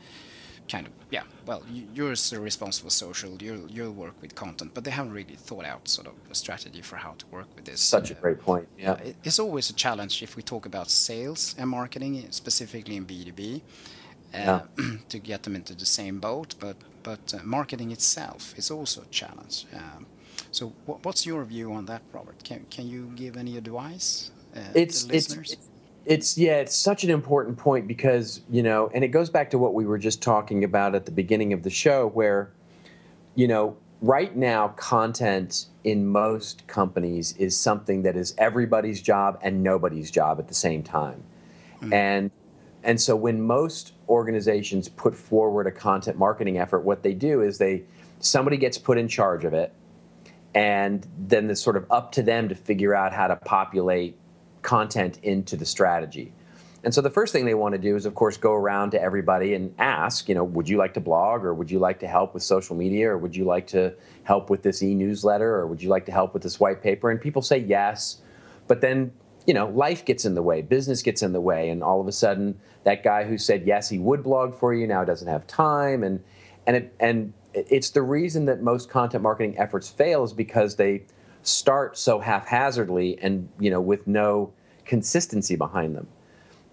kind 0.71 0.87
of 0.87 0.93
yeah. 1.09 1.23
Well, 1.45 1.61
you're 1.93 2.15
responsible 2.51 2.89
social. 2.89 3.31
you'll 3.45 3.69
you'll 3.75 3.97
work 4.05 4.15
with 4.21 4.33
content, 4.35 4.71
but 4.73 4.83
they 4.85 4.91
haven't 4.91 5.13
really 5.13 5.35
thought 5.35 5.65
out 5.65 5.87
sort 5.87 6.07
of 6.07 6.13
a 6.31 6.35
strategy 6.35 6.81
for 6.81 6.95
how 6.95 7.13
to 7.17 7.25
work 7.27 7.47
with 7.55 7.65
this. 7.65 7.81
Such 7.81 8.11
a 8.11 8.13
great 8.23 8.39
point. 8.39 8.67
Yeah, 8.77 8.95
it's 9.23 9.39
always 9.39 9.69
a 9.69 9.73
challenge 9.73 10.23
if 10.23 10.35
we 10.37 10.43
talk 10.43 10.65
about 10.65 10.89
sales 10.89 11.55
and 11.57 11.69
marketing, 11.69 12.13
specifically 12.31 12.95
in 12.95 13.03
B 13.03 13.25
two 13.25 13.33
B. 13.33 13.63
Uh, 14.33 14.37
yeah. 14.77 14.95
to 15.09 15.19
get 15.19 15.43
them 15.43 15.55
into 15.55 15.73
the 15.75 15.85
same 15.85 16.19
boat, 16.19 16.55
but 16.59 16.77
but 17.03 17.33
uh, 17.33 17.39
marketing 17.43 17.91
itself 17.91 18.53
is 18.57 18.71
also 18.71 19.01
a 19.01 19.11
challenge. 19.11 19.65
Um, 19.75 20.05
so, 20.51 20.73
what's 20.85 21.25
your 21.25 21.43
view 21.43 21.73
on 21.73 21.85
that, 21.85 22.01
Robert? 22.13 22.41
Can 22.43 22.65
can 22.69 22.87
you 22.87 23.11
give 23.15 23.35
any 23.35 23.57
advice 23.57 24.31
uh, 24.55 24.59
it's, 24.73 25.03
to 25.03 25.13
listeners? 25.13 25.51
It's, 25.51 25.67
it's 26.05 26.37
yeah, 26.37 26.55
it's 26.55 26.75
such 26.75 27.03
an 27.03 27.09
important 27.09 27.57
point 27.57 27.87
because 27.87 28.41
you 28.49 28.63
know, 28.63 28.89
and 28.93 29.03
it 29.03 29.09
goes 29.09 29.29
back 29.29 29.49
to 29.51 29.57
what 29.57 29.73
we 29.73 29.85
were 29.85 29.97
just 29.97 30.21
talking 30.21 30.63
about 30.63 30.95
at 30.95 31.05
the 31.05 31.11
beginning 31.11 31.53
of 31.53 31.63
the 31.63 31.69
show, 31.69 32.07
where 32.07 32.51
you 33.35 33.47
know, 33.47 33.77
right 34.01 34.35
now, 34.35 34.69
content 34.69 35.67
in 35.83 36.07
most 36.07 36.65
companies 36.67 37.35
is 37.37 37.57
something 37.57 38.03
that 38.03 38.15
is 38.15 38.33
everybody's 38.37 39.01
job 39.01 39.39
and 39.41 39.63
nobody's 39.63 40.11
job 40.11 40.39
at 40.39 40.47
the 40.47 40.53
same 40.53 40.81
time, 40.81 41.23
mm-hmm. 41.75 41.93
and 41.93 42.31
and 42.83 42.99
so 42.99 43.15
when 43.15 43.41
most 43.41 43.93
organizations 44.09 44.89
put 44.89 45.15
forward 45.15 45.67
a 45.67 45.71
content 45.71 46.17
marketing 46.17 46.57
effort, 46.57 46.79
what 46.79 47.03
they 47.03 47.13
do 47.13 47.41
is 47.41 47.59
they 47.59 47.83
somebody 48.19 48.57
gets 48.57 48.77
put 48.77 48.97
in 48.97 49.07
charge 49.07 49.45
of 49.45 49.53
it 49.53 49.73
and 50.53 51.07
then 51.17 51.49
it's 51.49 51.61
sort 51.61 51.77
of 51.77 51.85
up 51.89 52.11
to 52.11 52.21
them 52.21 52.49
to 52.49 52.55
figure 52.55 52.93
out 52.93 53.13
how 53.13 53.27
to 53.27 53.35
populate 53.37 54.17
content 54.61 55.19
into 55.23 55.55
the 55.55 55.65
strategy. 55.65 56.33
And 56.83 56.93
so 56.93 57.01
the 57.01 57.11
first 57.11 57.31
thing 57.31 57.45
they 57.45 57.53
want 57.53 57.73
to 57.73 57.79
do 57.79 57.95
is, 57.95 58.05
of 58.05 58.15
course, 58.15 58.37
go 58.37 58.53
around 58.53 58.91
to 58.91 59.01
everybody 59.01 59.53
and 59.53 59.73
ask, 59.77 60.27
you 60.27 60.33
know, 60.33 60.43
would 60.43 60.67
you 60.67 60.77
like 60.77 60.95
to 60.95 60.99
blog 60.99 61.43
or 61.43 61.53
would 61.53 61.69
you 61.69 61.77
like 61.77 61.99
to 61.99 62.07
help 62.07 62.33
with 62.33 62.41
social 62.41 62.75
media 62.75 63.11
or 63.11 63.17
would 63.19 63.35
you 63.35 63.45
like 63.45 63.67
to 63.67 63.93
help 64.23 64.49
with 64.49 64.63
this 64.63 64.81
e-newsletter 64.81 65.55
or 65.55 65.67
would 65.67 65.81
you 65.81 65.89
like 65.89 66.05
to 66.07 66.11
help 66.11 66.33
with 66.33 66.41
this 66.41 66.59
white 66.59 66.81
paper? 66.81 67.11
And 67.11 67.21
people 67.21 67.43
say 67.43 67.59
yes, 67.59 68.21
but 68.67 68.81
then, 68.81 69.11
you 69.45 69.53
know, 69.53 69.67
life 69.67 70.05
gets 70.05 70.25
in 70.25 70.33
the 70.33 70.41
way, 70.41 70.61
business 70.63 71.03
gets 71.03 71.21
in 71.21 71.33
the 71.33 71.41
way, 71.41 71.69
and 71.69 71.83
all 71.83 72.01
of 72.01 72.07
a 72.07 72.11
sudden 72.11 72.59
that 72.83 73.03
guy 73.03 73.25
who 73.25 73.37
said 73.37 73.67
yes, 73.67 73.89
he 73.89 73.99
would 73.99 74.23
blog 74.23 74.55
for 74.55 74.73
you 74.73 74.87
now 74.87 75.03
doesn't 75.03 75.27
have 75.27 75.45
time, 75.47 76.03
and 76.03 76.23
and 76.65 76.75
it 76.77 76.95
and 76.99 77.33
it's 77.53 77.89
the 77.89 78.01
reason 78.01 78.45
that 78.45 78.61
most 78.61 78.89
content 78.89 79.23
marketing 79.23 79.57
efforts 79.57 79.89
fail 79.89 80.23
is 80.23 80.31
because 80.33 80.75
they 80.75 81.03
start 81.43 81.97
so 81.97 82.19
haphazardly 82.19 83.17
and 83.21 83.49
you 83.59 83.69
know 83.69 83.81
with 83.81 84.07
no 84.07 84.53
consistency 84.85 85.55
behind 85.55 85.95
them. 85.95 86.07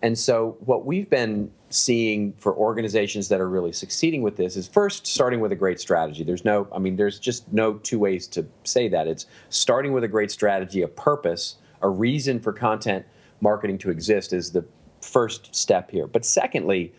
And 0.01 0.17
so 0.17 0.57
what 0.61 0.87
we've 0.87 1.11
been 1.11 1.51
seeing 1.71 2.33
for 2.35 2.55
organizations 2.55 3.29
that 3.29 3.41
are 3.41 3.49
really 3.49 3.73
succeeding 3.73 4.23
with 4.23 4.37
this 4.37 4.57
is 4.57 4.69
first 4.69 5.07
starting 5.07 5.41
with 5.41 5.51
a 5.53 5.57
great 5.57 5.81
strategy. 5.81 6.25
There's 6.25 6.45
no 6.45 6.69
I 6.73 6.79
mean 6.79 6.97
there's 6.97 7.19
just 7.19 7.53
no 7.53 7.75
two 7.75 7.99
ways 7.99 8.27
to 8.29 8.47
say 8.65 8.89
that. 8.89 9.07
It's 9.07 9.27
starting 9.49 9.93
with 9.93 10.05
a 10.05 10.09
great 10.09 10.31
strategy, 10.31 10.83
a 10.83 10.89
purpose, 10.89 11.57
a 11.83 11.89
reason 11.89 12.41
for 12.41 12.53
content 12.53 13.07
marketing 13.41 13.79
to 13.79 13.91
exist 13.91 14.33
is 14.33 14.53
the 14.53 14.65
first 15.01 15.55
step 15.55 15.91
here. 15.91 16.07
But 16.07 16.25
secondly 16.25 16.93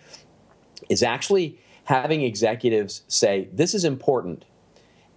is 0.89 1.03
actually 1.03 1.59
having 1.83 2.21
executives 2.21 3.03
say, 3.07 3.49
this 3.51 3.73
is 3.73 3.83
important, 3.83 4.45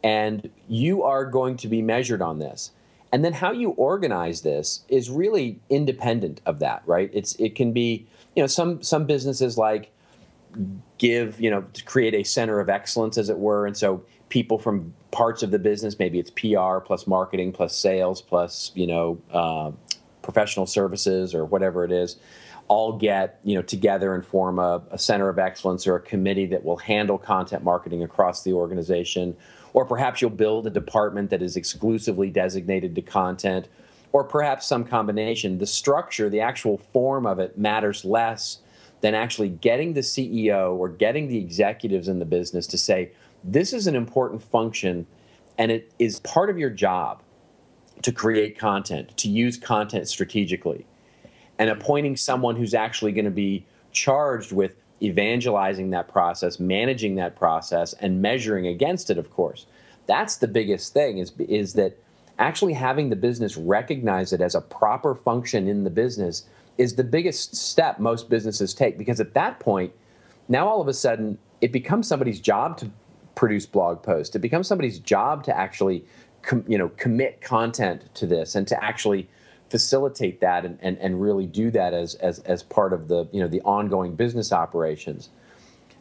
and 0.03 0.51
you 0.69 1.03
are 1.03 1.25
going 1.25 1.57
to 1.59 1.69
be 1.69 1.83
measured 1.83 2.23
on 2.23 2.39
this. 2.39 2.73
And 3.13 3.25
then 3.25 3.35
how 3.35 3.53
you 3.53 3.71
organize 3.71 4.41
this 4.41 4.85
is 4.89 5.11
really 5.11 5.61
independent 5.69 6.41
of 6.47 6.61
that, 6.61 6.83
right? 6.87 7.11
It's 7.13 7.35
it 7.35 7.55
can 7.55 7.73
be, 7.73 8.07
you 8.35 8.43
know, 8.43 8.47
some 8.47 8.83
some 8.83 9.05
businesses 9.05 9.59
like 9.59 9.91
give, 10.99 11.41
you 11.41 11.51
know, 11.51 11.63
to 11.75 11.85
create 11.85 12.15
a 12.15 12.23
center 12.23 12.59
of 12.59 12.71
excellence, 12.71 13.19
as 13.19 13.29
it 13.29 13.39
were, 13.39 13.67
and 13.67 13.77
so 13.77 14.03
people 14.31 14.59
from 14.59 14.95
parts 15.11 15.43
of 15.43 15.51
the 15.51 15.59
business, 15.59 15.99
maybe 15.99 16.19
it's 16.19 16.31
PR 16.31 16.79
plus 16.79 17.07
marketing 17.07 17.53
plus 17.53 17.77
sales 17.77 18.23
plus 18.23 18.73
you 18.75 18.87
know 18.87 19.21
uh, 19.31 19.71
professional 20.23 20.65
services 20.65 21.35
or 21.35 21.45
whatever 21.45 21.85
it 21.85 21.93
is, 21.93 22.17
all 22.69 22.97
get 22.97 23.41
you 23.45 23.55
know 23.55 23.61
together 23.61 24.15
and 24.15 24.25
form 24.25 24.59
a, 24.59 24.83
a 24.91 24.97
center 24.99 25.29
of 25.29 25.39
excellence 25.39 25.87
or 25.87 25.97
a 25.97 26.01
committee 26.01 26.47
that 26.47 26.65
will 26.65 26.79
handle 26.79 27.19
content 27.19 27.63
marketing 27.63 28.03
across 28.03 28.43
the 28.43 28.55
organization 28.55 29.37
or 29.75 29.85
perhaps 29.85 30.21
you'll 30.21 30.31
build 30.31 30.67
a 30.67 30.71
department 30.71 31.31
that 31.31 31.43
is 31.43 31.57
exclusively 31.57 32.31
designated 32.31 32.95
to 32.95 33.03
content, 33.03 33.69
or 34.13 34.25
perhaps 34.25 34.67
some 34.67 34.85
combination. 34.85 35.59
The 35.59 35.67
structure, 35.67 36.29
the 36.29 36.41
actual 36.41 36.79
form 36.79 37.27
of 37.27 37.39
it 37.39 37.57
matters 37.57 38.05
less 38.05 38.59
than 39.01 39.15
actually 39.15 39.49
getting 39.49 39.95
the 39.95 40.01
CEO 40.01 40.75
or 40.75 40.89
getting 40.89 41.29
the 41.29 41.39
executives 41.39 42.09
in 42.09 42.19
the 42.19 42.25
business 42.25 42.67
to 42.69 42.79
say, 42.79 43.11
this 43.43 43.73
is 43.73 43.87
an 43.87 43.97
important 43.97 44.43
function 44.43 45.07
and 45.59 45.71
it 45.71 45.93
is 45.99 46.21
part 46.21 46.51
of 46.51 46.59
your 46.59 46.71
job 46.71 47.23
to 48.03 48.13
create 48.13 48.59
content, 48.59 49.17
to 49.17 49.29
use 49.29 49.57
content 49.57 50.09
strategically, 50.09 50.87
and 51.59 51.69
appointing 51.71 52.17
someone 52.17 52.57
who's 52.57 52.75
actually 52.75 53.13
going 53.13 53.25
to 53.25 53.31
be 53.31 53.65
charged 53.93 54.53
with 54.53 54.77
evangelizing 55.03 55.91
that 55.91 56.09
process, 56.09 56.61
managing 56.61 57.17
that 57.17 57.37
process, 57.37 57.93
and 57.95 58.23
measuring 58.23 58.67
against 58.67 59.11
it, 59.11 59.19
of 59.19 59.31
course. 59.31 59.67
That's 60.07 60.37
the 60.37 60.49
biggest 60.49 60.93
thing 60.93 61.19
is, 61.19 61.33
is 61.39 61.75
that 61.75 61.99
actually 62.39 62.73
having 62.73 63.11
the 63.11 63.17
business 63.17 63.57
recognize 63.57 64.33
it 64.33 64.41
as 64.41 64.55
a 64.55 64.61
proper 64.61 65.15
function 65.15 65.69
in 65.69 65.85
the 65.85 65.91
business 65.91 66.45
is 66.79 66.95
the 66.95 67.05
biggest 67.05 67.55
step 67.55 67.99
most 67.99 68.31
businesses 68.31 68.75
take 68.75 68.97
because 68.97 69.21
at 69.21 69.35
that 69.35 69.61
point, 69.61 69.93
now 70.49 70.67
all 70.67 70.81
of 70.81 70.89
a 70.89 70.95
sudden 70.95 71.39
it 71.61 71.73
becomes 71.73 72.09
somebody's 72.09 72.41
job 72.41 72.77
to 72.79 72.91
produce 73.35 73.67
blog 73.67 74.03
posts. 74.03 74.35
It 74.35 74.41
becomes 74.41 74.67
somebody's 74.67 74.99
job 74.99 75.45
to 75.45 75.57
actually 75.57 76.05
com, 76.43 76.65
you 76.67 76.79
know 76.79 76.89
commit 76.91 77.41
content 77.41 78.13
to 78.15 78.27
this 78.27 78.55
and 78.55 78.67
to 78.69 78.85
actually 78.85 79.29
facilitate 79.73 80.43
that 80.43 80.67
and, 80.67 80.79
and, 80.83 80.99
and 80.99 81.21
really 81.21 81.47
do 81.47 81.71
that 81.71 81.95
as, 81.95 82.15
as, 82.17 82.41
as 82.41 82.63
part 82.63 82.93
of 82.93 83.09
the, 83.09 83.27
you 83.33 83.41
know, 83.41 83.49
the 83.49 83.63
ongoing 83.63 84.15
business 84.15 84.53
operations. 84.53 85.31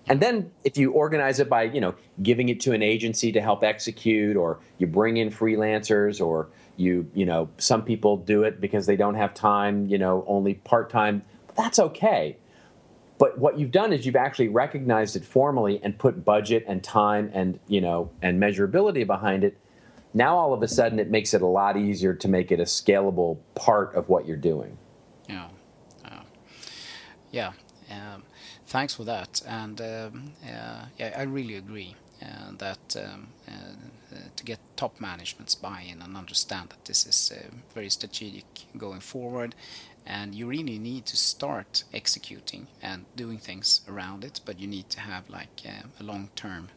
And 0.09 0.19
then 0.19 0.51
if 0.65 0.77
you 0.77 0.91
organize 0.91 1.39
it 1.39 1.47
by, 1.47 1.63
you 1.63 1.79
know, 1.79 1.95
giving 2.21 2.49
it 2.49 2.59
to 2.61 2.73
an 2.73 2.83
agency 2.83 3.31
to 3.31 3.39
help 3.39 3.63
execute 3.63 4.35
or 4.35 4.59
you 4.77 4.87
bring 4.87 5.15
in 5.15 5.29
freelancers 5.29 6.19
or 6.19 6.49
you, 6.75 7.09
you 7.13 7.25
know, 7.25 7.47
some 7.57 7.83
people 7.83 8.17
do 8.17 8.43
it 8.43 8.59
because 8.59 8.85
they 8.87 8.97
don't 8.97 9.15
have 9.15 9.33
time, 9.33 9.87
you 9.87 9.97
know, 9.97 10.25
only 10.27 10.55
part-time, 10.55 11.23
that's 11.55 11.79
okay. 11.79 12.35
But 13.19 13.37
what 13.37 13.57
you've 13.57 13.71
done 13.71 13.93
is 13.93 14.05
you've 14.05 14.17
actually 14.17 14.49
recognized 14.49 15.15
it 15.15 15.23
formally 15.23 15.79
and 15.81 15.97
put 15.97 16.25
budget 16.25 16.65
and 16.67 16.83
time 16.83 17.31
and, 17.33 17.57
you 17.67 17.79
know, 17.79 18.11
and 18.21 18.41
measurability 18.41 19.07
behind 19.07 19.45
it 19.45 19.57
now 20.13 20.37
all 20.37 20.53
of 20.53 20.61
a 20.63 20.67
sudden 20.67 20.99
it 20.99 21.09
makes 21.09 21.33
it 21.33 21.41
a 21.41 21.47
lot 21.47 21.77
easier 21.77 22.13
to 22.13 22.27
make 22.27 22.51
it 22.51 22.59
a 22.59 22.63
scalable 22.63 23.37
part 23.55 23.95
of 23.95 24.09
what 24.09 24.25
you're 24.25 24.37
doing. 24.37 24.77
Yeah, 25.29 25.47
uh, 26.05 26.23
yeah. 27.31 27.53
Um, 27.89 28.23
thanks 28.67 28.95
for 28.95 29.03
that, 29.05 29.41
and 29.47 29.79
um, 29.81 30.31
uh, 30.43 30.85
yeah, 30.97 31.13
I 31.17 31.23
really 31.23 31.55
agree 31.55 31.95
uh, 32.21 32.51
that 32.57 32.95
um, 32.97 33.27
uh, 33.47 33.51
uh, 34.15 34.19
to 34.35 34.43
get 34.43 34.59
top 34.75 34.99
management's 35.01 35.55
buy-in 35.55 36.01
and 36.01 36.15
understand 36.15 36.69
that 36.69 36.85
this 36.85 37.05
is 37.05 37.31
uh, 37.35 37.49
very 37.73 37.89
strategic 37.89 38.45
going 38.77 38.99
forward, 38.99 39.55
and 40.05 40.35
you 40.35 40.45
really 40.47 40.77
need 40.77 41.05
to 41.07 41.17
start 41.17 41.83
executing 41.93 42.67
and 42.81 43.05
doing 43.15 43.39
things 43.39 43.81
around 43.89 44.23
it, 44.23 44.39
but 44.45 44.59
you 44.59 44.67
need 44.67 44.89
to 44.89 44.99
have 44.99 45.29
like 45.29 45.63
a 45.99 46.03
long-term 46.03 46.69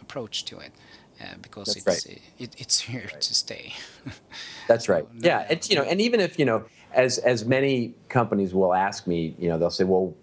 approach 0.00 0.44
to 0.44 0.58
it 0.58 0.72
uh, 1.20 1.34
because 1.42 1.74
That's 1.74 1.86
it's 1.86 2.06
right. 2.06 2.22
it, 2.38 2.54
it's 2.58 2.80
here 2.80 3.08
right. 3.12 3.20
to 3.20 3.34
stay. 3.34 3.74
That's 4.68 4.88
right. 4.88 5.06
No, 5.14 5.28
yeah, 5.28 5.46
it's 5.50 5.68
you 5.68 5.76
know, 5.76 5.82
and 5.82 6.00
even 6.00 6.20
if 6.20 6.38
you 6.38 6.44
know, 6.44 6.64
as 6.92 7.18
as 7.18 7.44
many 7.44 7.94
companies 8.08 8.54
will 8.54 8.74
ask 8.74 9.06
me, 9.06 9.34
you 9.38 9.48
know, 9.48 9.58
they'll 9.58 9.70
say, 9.70 9.84
well, 9.84 10.14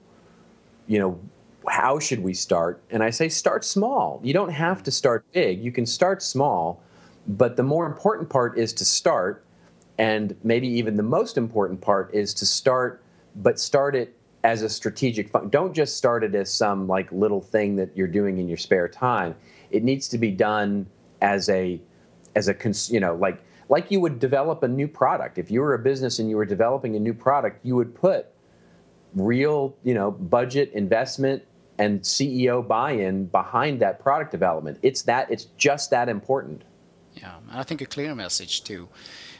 you 0.87 0.99
know, 0.99 1.19
how 1.67 1.99
should 1.99 2.19
we 2.19 2.33
start? 2.33 2.81
And 2.91 3.03
I 3.03 3.09
say, 3.09 3.29
start 3.29 3.65
small. 3.65 4.19
You 4.23 4.33
don't 4.33 4.51
have 4.51 4.83
to 4.83 4.91
start 4.91 5.25
big. 5.31 5.63
You 5.63 5.71
can 5.71 5.85
start 5.85 6.21
small, 6.21 6.81
but 7.27 7.57
the 7.57 7.63
more 7.63 7.85
important 7.85 8.29
part 8.29 8.57
is 8.57 8.71
to 8.73 8.85
start, 8.85 9.43
and 9.97 10.35
maybe 10.43 10.67
even 10.67 10.95
the 10.95 11.03
most 11.03 11.37
important 11.37 11.81
part 11.81 12.13
is 12.13 12.33
to 12.35 12.45
start, 12.45 13.03
but 13.35 13.59
start 13.59 13.95
it 13.95 14.15
as 14.45 14.61
a 14.61 14.69
strategic 14.69 15.27
fun- 15.29 15.49
don't 15.49 15.73
just 15.73 15.97
start 15.97 16.23
it 16.23 16.35
as 16.35 16.53
some 16.53 16.87
like 16.87 17.11
little 17.11 17.41
thing 17.41 17.75
that 17.75 17.89
you're 17.97 18.07
doing 18.07 18.37
in 18.37 18.47
your 18.47 18.57
spare 18.57 18.87
time 18.87 19.35
it 19.75 19.83
needs 19.83 20.07
to 20.09 20.17
be 20.17 20.31
done 20.31 20.87
as 21.21 21.49
a 21.49 21.81
as 22.35 22.47
a 22.47 22.53
cons- 22.53 22.89
you 22.91 22.99
know 22.99 23.15
like 23.15 23.43
like 23.67 23.89
you 23.89 23.99
would 23.99 24.19
develop 24.19 24.61
a 24.61 24.67
new 24.67 24.87
product. 24.87 25.37
If 25.39 25.49
you 25.49 25.59
were 25.61 25.73
a 25.73 25.79
business 25.79 26.19
and 26.19 26.29
you 26.29 26.37
were 26.37 26.45
developing 26.45 26.95
a 26.95 26.99
new 26.99 27.13
product 27.13 27.65
you 27.65 27.75
would 27.75 27.93
put 27.95 28.27
real 29.15 29.75
you 29.83 29.93
know 29.93 30.11
budget 30.11 30.71
investment 30.73 31.43
and 31.77 32.01
ceo 32.01 32.65
buy-in 32.65 33.25
behind 33.25 33.81
that 33.81 33.99
product 33.99 34.31
development. 34.31 34.77
It's 34.81 35.01
that 35.03 35.29
it's 35.31 35.45
just 35.57 35.89
that 35.91 36.09
important. 36.09 36.63
Yeah 37.13 37.35
and 37.49 37.59
i 37.59 37.63
think 37.63 37.81
a 37.81 37.85
clear 37.85 38.13
message 38.15 38.63
to 38.65 38.87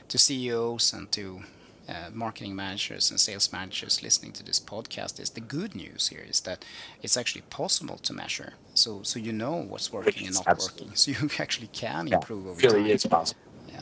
to 0.08 0.18
ceos 0.18 0.94
and 0.94 1.12
to 1.12 1.42
uh, 1.88 2.10
marketing 2.14 2.56
managers 2.56 3.12
and 3.12 3.20
sales 3.20 3.52
managers 3.52 4.02
listening 4.02 4.32
to 4.34 4.44
this 4.44 4.60
podcast 4.60 5.20
is 5.20 5.32
the 5.32 5.42
good 5.42 5.76
news 5.76 6.08
here 6.08 6.26
is 6.28 6.42
that 6.42 6.66
it's 7.02 7.18
actually 7.18 7.44
possible 7.50 7.98
to 7.98 8.14
measure. 8.14 8.54
So 8.74 9.04
so 9.04 9.20
you 9.20 9.32
know 9.32 9.56
what's 9.70 9.92
working 9.94 10.26
and 10.28 10.36
not 10.36 10.48
absolutely. 10.48 10.88
working. 10.88 10.96
So 11.04 11.12
you 11.12 11.30
actually 11.40 11.68
can 11.68 12.08
yeah, 12.08 12.16
improve 12.16 12.48
over 12.48 12.60
really 12.68 12.84
time. 12.84 12.92
is 12.92 13.06
possible. 13.06 13.42
Yeah, 13.70 13.82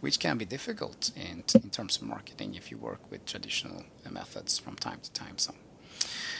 which 0.00 0.18
can 0.18 0.38
be 0.38 0.44
difficult 0.44 1.10
in 1.16 1.44
in 1.54 1.70
terms 1.70 1.96
of 1.96 2.02
marketing 2.02 2.54
if 2.54 2.70
you 2.70 2.78
work 2.78 3.02
with 3.10 3.24
traditional 3.24 3.84
methods 4.10 4.58
from 4.58 4.76
time 4.76 5.00
to 5.02 5.10
time. 5.12 5.38
So. 5.38 5.54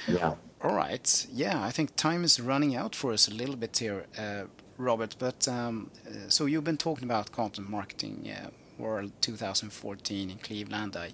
Yeah. 0.08 0.34
All 0.62 0.74
right. 0.74 1.26
Yeah, 1.32 1.62
I 1.62 1.70
think 1.70 1.96
time 1.96 2.24
is 2.24 2.40
running 2.40 2.76
out 2.76 2.94
for 2.94 3.12
us 3.12 3.28
a 3.28 3.34
little 3.34 3.56
bit 3.56 3.78
here, 3.78 4.06
uh, 4.18 4.44
Robert. 4.76 5.16
But 5.18 5.48
um, 5.48 5.90
uh, 6.06 6.28
so 6.28 6.46
you've 6.46 6.64
been 6.64 6.76
talking 6.76 7.04
about 7.04 7.32
content 7.32 7.68
marketing 7.70 8.30
uh, 8.30 8.50
World 8.80 9.12
2014 9.20 10.30
in 10.30 10.38
Cleveland. 10.38 10.96
I 10.96 11.12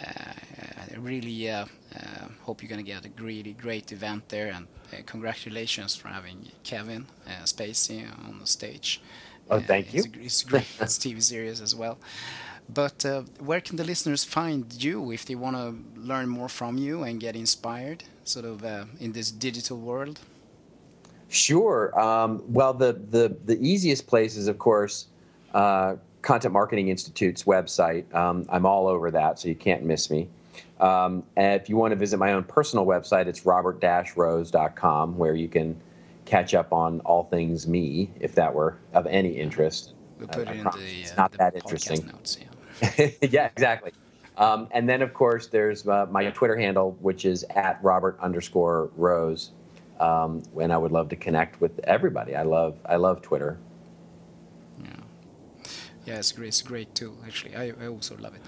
uh, 0.00 1.00
really 1.00 1.50
uh, 1.50 1.66
uh, 1.94 2.28
hope 2.42 2.62
you're 2.62 2.68
going 2.68 2.84
to 2.84 2.90
get 2.92 3.06
a 3.06 3.22
really 3.22 3.52
great 3.52 3.92
event 3.92 4.28
there, 4.28 4.48
and 4.48 4.66
congratulations 5.06 5.94
for 5.94 6.08
having 6.08 6.48
Kevin 6.64 7.06
Spacey 7.44 8.06
on 8.28 8.38
the 8.40 8.46
stage. 8.46 9.00
Oh, 9.50 9.60
thank 9.60 9.92
you. 9.92 10.00
It's 10.00 10.16
a, 10.16 10.20
it's 10.20 10.42
a 10.42 10.46
great 10.46 10.64
TV 11.04 11.22
series 11.22 11.60
as 11.60 11.74
well. 11.74 11.98
But 12.68 13.04
uh, 13.04 13.22
where 13.40 13.60
can 13.60 13.76
the 13.76 13.84
listeners 13.84 14.24
find 14.24 14.72
you 14.82 15.12
if 15.12 15.26
they 15.26 15.34
want 15.34 15.56
to 15.56 16.00
learn 16.00 16.28
more 16.28 16.48
from 16.48 16.78
you 16.78 17.02
and 17.02 17.20
get 17.20 17.36
inspired, 17.36 18.04
sort 18.24 18.46
of 18.46 18.64
uh, 18.64 18.86
in 19.00 19.12
this 19.12 19.30
digital 19.30 19.78
world? 19.78 20.20
Sure. 21.28 21.98
Um, 21.98 22.42
well, 22.46 22.72
the, 22.72 22.92
the 23.10 23.36
the 23.44 23.58
easiest 23.60 24.06
place 24.06 24.36
is, 24.36 24.46
of 24.48 24.58
course, 24.58 25.08
uh, 25.52 25.96
Content 26.24 26.52
Marketing 26.52 26.88
Institute's 26.88 27.44
website. 27.44 28.12
Um, 28.14 28.46
I'm 28.48 28.64
all 28.66 28.88
over 28.88 29.10
that, 29.10 29.38
so 29.38 29.48
you 29.48 29.54
can't 29.54 29.84
miss 29.84 30.10
me. 30.10 30.28
Um, 30.80 31.22
and 31.36 31.60
if 31.60 31.68
you 31.68 31.76
want 31.76 31.92
to 31.92 31.96
visit 31.96 32.16
my 32.16 32.32
own 32.32 32.44
personal 32.44 32.86
website, 32.86 33.26
it's 33.26 33.44
robert-rose.com, 33.46 35.18
where 35.18 35.34
you 35.34 35.48
can 35.48 35.80
catch 36.24 36.54
up 36.54 36.72
on 36.72 37.00
all 37.00 37.24
things 37.24 37.68
me, 37.68 38.10
if 38.20 38.34
that 38.36 38.52
were 38.52 38.78
of 38.94 39.06
any 39.06 39.30
interest. 39.36 39.92
We'll 40.18 40.28
put 40.28 40.48
I, 40.48 40.54
it 40.54 40.66
I 40.66 40.70
the, 40.70 41.00
it's 41.00 41.12
uh, 41.12 41.16
not 41.16 41.32
the 41.32 41.38
that 41.38 41.54
interesting. 41.56 42.06
Notes, 42.06 42.38
yeah. 42.40 43.10
yeah, 43.22 43.50
exactly. 43.54 43.92
Um, 44.38 44.68
and 44.72 44.88
then, 44.88 45.02
of 45.02 45.12
course, 45.12 45.48
there's 45.48 45.86
uh, 45.86 46.06
my 46.10 46.28
Twitter 46.30 46.56
handle, 46.56 46.96
which 47.00 47.24
is 47.24 47.44
at 47.50 47.78
Robert 47.82 48.18
underscore 48.20 48.90
Rose. 48.96 49.52
Um, 50.00 50.42
and 50.60 50.72
I 50.72 50.78
would 50.78 50.90
love 50.90 51.08
to 51.10 51.16
connect 51.16 51.60
with 51.60 51.78
everybody. 51.80 52.34
I 52.34 52.42
love 52.42 52.76
I 52.84 52.96
love 52.96 53.22
Twitter. 53.22 53.58
Yeah, 56.04 56.18
it's 56.18 56.32
great. 56.32 56.48
It's 56.48 56.62
great 56.62 56.94
tool. 56.94 57.16
Actually, 57.26 57.56
I, 57.56 57.72
I 57.80 57.86
also 57.88 58.16
love 58.16 58.34
it. 58.34 58.42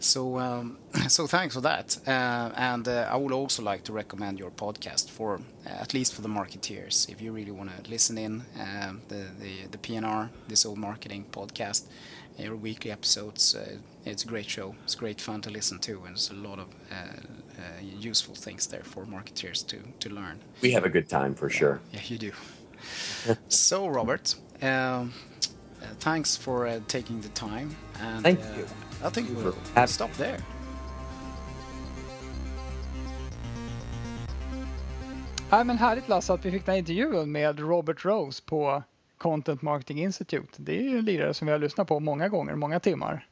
So, 0.00 0.38
um, 0.38 0.78
so 1.08 1.26
thanks 1.26 1.54
for 1.54 1.60
that. 1.60 1.96
Uh, 2.06 2.50
and 2.56 2.88
uh, 2.88 3.08
I 3.10 3.16
would 3.16 3.32
also 3.32 3.62
like 3.62 3.84
to 3.84 3.92
recommend 3.92 4.38
your 4.38 4.50
podcast 4.50 5.10
for 5.10 5.40
uh, 5.64 5.68
at 5.68 5.94
least 5.94 6.14
for 6.14 6.22
the 6.22 6.28
marketeers. 6.28 7.08
If 7.08 7.20
you 7.22 7.32
really 7.32 7.52
want 7.52 7.70
to 7.70 7.90
listen 7.90 8.18
in, 8.18 8.42
um, 8.58 9.00
the, 9.08 9.26
the 9.38 9.68
the 9.70 9.78
PNR, 9.78 10.28
this 10.48 10.66
old 10.66 10.78
marketing 10.78 11.26
podcast, 11.30 11.84
your 12.38 12.56
weekly 12.56 12.90
episodes. 12.90 13.54
Uh, 13.54 13.76
it's 14.04 14.24
a 14.24 14.26
great 14.26 14.50
show. 14.50 14.74
It's 14.84 14.96
great 14.96 15.20
fun 15.20 15.40
to 15.42 15.50
listen 15.50 15.78
to, 15.80 15.92
and 16.04 16.16
there's 16.16 16.30
a 16.30 16.34
lot 16.34 16.58
of 16.58 16.68
uh, 16.90 16.94
uh, 16.94 17.80
useful 18.00 18.34
things 18.34 18.66
there 18.66 18.82
for 18.84 19.04
marketeers 19.06 19.66
to 19.66 19.78
to 20.00 20.14
learn. 20.14 20.40
We 20.62 20.72
have 20.72 20.84
a 20.84 20.90
good 20.90 21.08
time 21.08 21.34
for 21.34 21.50
sure. 21.50 21.80
Yeah, 21.92 22.00
you 22.06 22.18
do. 22.18 22.32
so, 23.48 23.86
Robert, 23.88 24.34
uh, 24.60 25.06
thanks 25.98 26.36
for 26.38 26.66
uh, 26.66 26.80
taking 26.86 27.20
the 27.20 27.28
time. 27.28 27.70
And, 28.00 28.24
Thank 28.24 28.40
you. 28.56 28.66
I 29.04 29.10
think 29.10 29.28
we'll 29.30 29.86
stop 29.86 30.12
there. 30.16 30.38
Ja, 35.50 35.64
men 35.64 35.78
härligt 35.78 36.08
Lasse 36.08 36.32
att 36.32 36.44
vi 36.44 36.50
fick 36.50 36.66
den 36.66 36.72
här 36.72 36.78
intervjun 36.78 37.32
med 37.32 37.60
Robert 37.60 38.04
Rose 38.04 38.42
på 38.46 38.82
Content 39.18 39.62
Marketing 39.62 40.02
Institute. 40.02 40.52
Det 40.56 40.78
är 40.78 40.82
ju 40.82 40.98
en 40.98 41.04
lirare 41.04 41.34
som 41.34 41.46
vi 41.46 41.52
har 41.52 41.58
lyssnat 41.58 41.88
på 41.88 42.00
många 42.00 42.28
gånger, 42.28 42.54
många 42.54 42.80
timmar. 42.80 43.26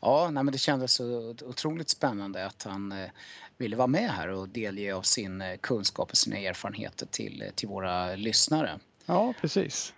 Ja, 0.00 0.30
nej, 0.32 0.44
men 0.44 0.52
det 0.52 0.58
kändes 0.58 0.92
så 0.92 1.34
otroligt 1.42 1.88
spännande 1.88 2.46
att 2.46 2.62
han 2.62 2.92
eh, 2.92 3.10
ville 3.58 3.76
vara 3.76 3.86
med 3.86 4.10
här 4.10 4.28
och 4.28 4.48
delge 4.48 4.94
av 4.94 5.02
sin 5.02 5.40
eh, 5.40 5.56
kunskap 5.56 6.10
och 6.10 6.16
sina 6.16 6.38
erfarenheter 6.38 7.06
till, 7.06 7.42
eh, 7.42 7.50
till 7.50 7.68
våra 7.68 8.14
lyssnare. 8.14 8.78
Ja, 9.06 9.34
precis. 9.40 9.94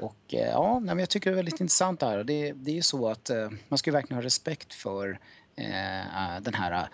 Och 0.00 0.16
ja, 0.26 0.72
nej, 0.78 0.94
men 0.94 0.98
jag 0.98 1.10
tycker 1.10 1.30
det 1.30 1.34
är 1.34 1.36
väldigt 1.36 1.60
intressant 1.60 2.00
det 2.00 2.06
här. 2.06 2.24
Det, 2.24 2.52
det 2.52 2.70
är 2.70 2.74
ju 2.74 2.82
så 2.82 3.08
att 3.08 3.30
man 3.68 3.78
ska 3.78 3.92
verkligen 3.92 4.16
ha 4.16 4.26
respekt 4.26 4.74
för 4.74 5.20
eh, 5.56 6.40
den 6.42 6.54
här 6.54 6.88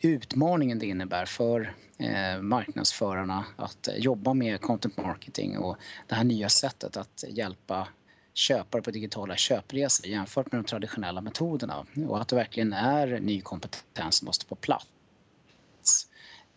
utmaningen 0.00 0.78
det 0.78 0.86
innebär 0.86 1.26
för 1.26 1.74
eh, 1.98 2.42
marknadsförarna 2.42 3.44
att 3.56 3.88
jobba 3.96 4.34
med 4.34 4.60
content 4.60 4.96
marketing 4.96 5.58
och 5.58 5.76
det 6.06 6.14
här 6.14 6.24
nya 6.24 6.48
sättet 6.48 6.96
att 6.96 7.24
hjälpa 7.28 7.88
köpare 8.34 8.82
på 8.82 8.90
digitala 8.90 9.36
köpresor 9.36 10.06
jämfört 10.06 10.52
med 10.52 10.62
de 10.62 10.66
traditionella 10.66 11.20
metoderna 11.20 11.86
och 12.08 12.20
att 12.20 12.28
det 12.28 12.36
verkligen 12.36 12.72
är 12.72 13.20
ny 13.20 13.40
kompetens 13.40 14.16
som 14.16 14.26
måste 14.26 14.46
på 14.46 14.54
plats. 14.54 14.86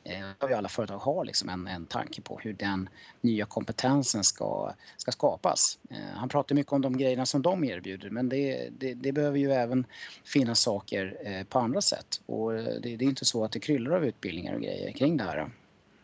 Eh, 0.10 0.58
alla 0.58 0.70
företag 0.70 0.98
har 0.98 1.26
liksom 1.26 1.50
en, 1.50 1.68
en 1.68 1.86
tanke 1.86 2.22
på 2.22 2.40
hur 2.44 2.54
den 2.54 2.90
nya 3.22 3.46
kompetensen 3.46 4.24
ska, 4.24 4.74
ska 4.98 5.12
skapas. 5.12 5.80
Eh, 5.90 5.98
han 6.16 6.30
pratar 6.30 6.56
mycket 6.56 6.74
om 6.74 6.82
de 6.82 6.98
grejerna 6.98 7.26
som 7.26 7.42
de 7.42 7.64
erbjuder 7.64 8.10
men 8.10 8.30
det, 8.30 8.70
det, 8.72 8.94
det 8.94 9.12
behöver 9.12 9.38
ju 9.38 9.52
även 9.52 9.86
finnas 10.24 10.60
saker 10.60 11.18
eh, 11.26 11.44
på 11.44 11.60
andra 11.60 11.82
sätt 11.82 12.22
och 12.26 12.56
eh, 12.56 12.64
det, 12.64 12.96
det, 12.96 13.06
är 13.06 13.10
inte 13.10 13.26
så 13.26 13.44
att 13.44 13.52
det 13.52 13.60
kryllar 13.60 13.92
av 13.92 14.06
utbildningar 14.06 14.54
och 14.54 14.62
grejer 14.62 14.92
kring 14.92 15.18
det 15.18 15.24
här. 15.24 15.50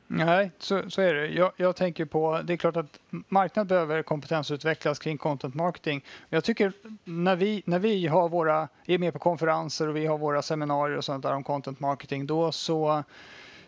Nej, 0.08 0.52
så, 0.60 0.90
så 0.90 1.02
är 1.02 1.14
det. 1.14 1.28
Jag, 1.28 1.52
jag, 1.58 1.76
tänker 1.76 2.06
på, 2.06 2.42
det 2.44 2.54
är 2.54 2.58
klart 2.58 2.78
att 2.78 3.00
marknaden 3.10 3.68
behöver 3.68 4.04
kompetensutvecklas 4.04 5.00
kring 5.00 5.18
content 5.18 5.56
marketing. 5.56 6.06
Jag 6.30 6.44
tycker 6.44 6.74
när 7.04 7.36
vi, 7.36 7.64
när 7.66 7.80
vi 7.80 8.08
har 8.08 8.30
våra, 8.30 8.68
är 8.86 8.98
med 8.98 9.14
på 9.14 9.20
konferenser 9.20 9.88
och 9.88 9.96
vi 9.96 10.06
har 10.06 10.18
våra 10.18 10.42
seminarier 10.42 10.98
och 10.98 11.06
sånt 11.06 11.24
där 11.24 11.34
om 11.34 11.44
content 11.44 11.80
marketing, 11.80 12.28
då 12.28 12.52
så 12.52 13.04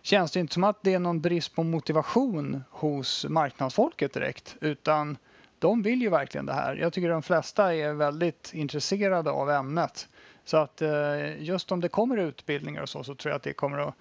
känns 0.07 0.31
det 0.31 0.39
inte 0.39 0.53
som 0.53 0.63
att 0.63 0.83
det 0.83 0.93
är 0.93 0.99
någon 0.99 1.21
brist 1.21 1.55
på 1.55 1.63
motivation 1.63 2.63
hos 2.69 3.25
marknadsfolket 3.29 4.13
direkt, 4.13 4.55
utan 4.61 5.17
de 5.59 5.81
vill 5.81 6.01
ju 6.01 6.09
verkligen 6.09 6.45
det 6.45 6.53
här. 6.53 6.75
Jag 6.75 6.93
tycker 6.93 7.09
de 7.09 7.23
flesta 7.23 7.75
är 7.75 7.93
väldigt 7.93 8.51
intresserade 8.53 9.29
av 9.29 9.49
ämnet. 9.49 10.07
Så 10.45 10.57
att 10.57 10.81
eh, 10.81 11.41
just 11.43 11.71
om 11.71 11.81
det 11.81 11.89
kommer 11.89 12.17
utbildningar 12.17 12.81
och 12.81 12.89
så, 12.89 13.03
så 13.03 13.15
tror 13.15 13.29
jag 13.31 13.35
att 13.35 13.43
det 13.43 13.53
kommer 13.53 13.77
att 13.77 13.93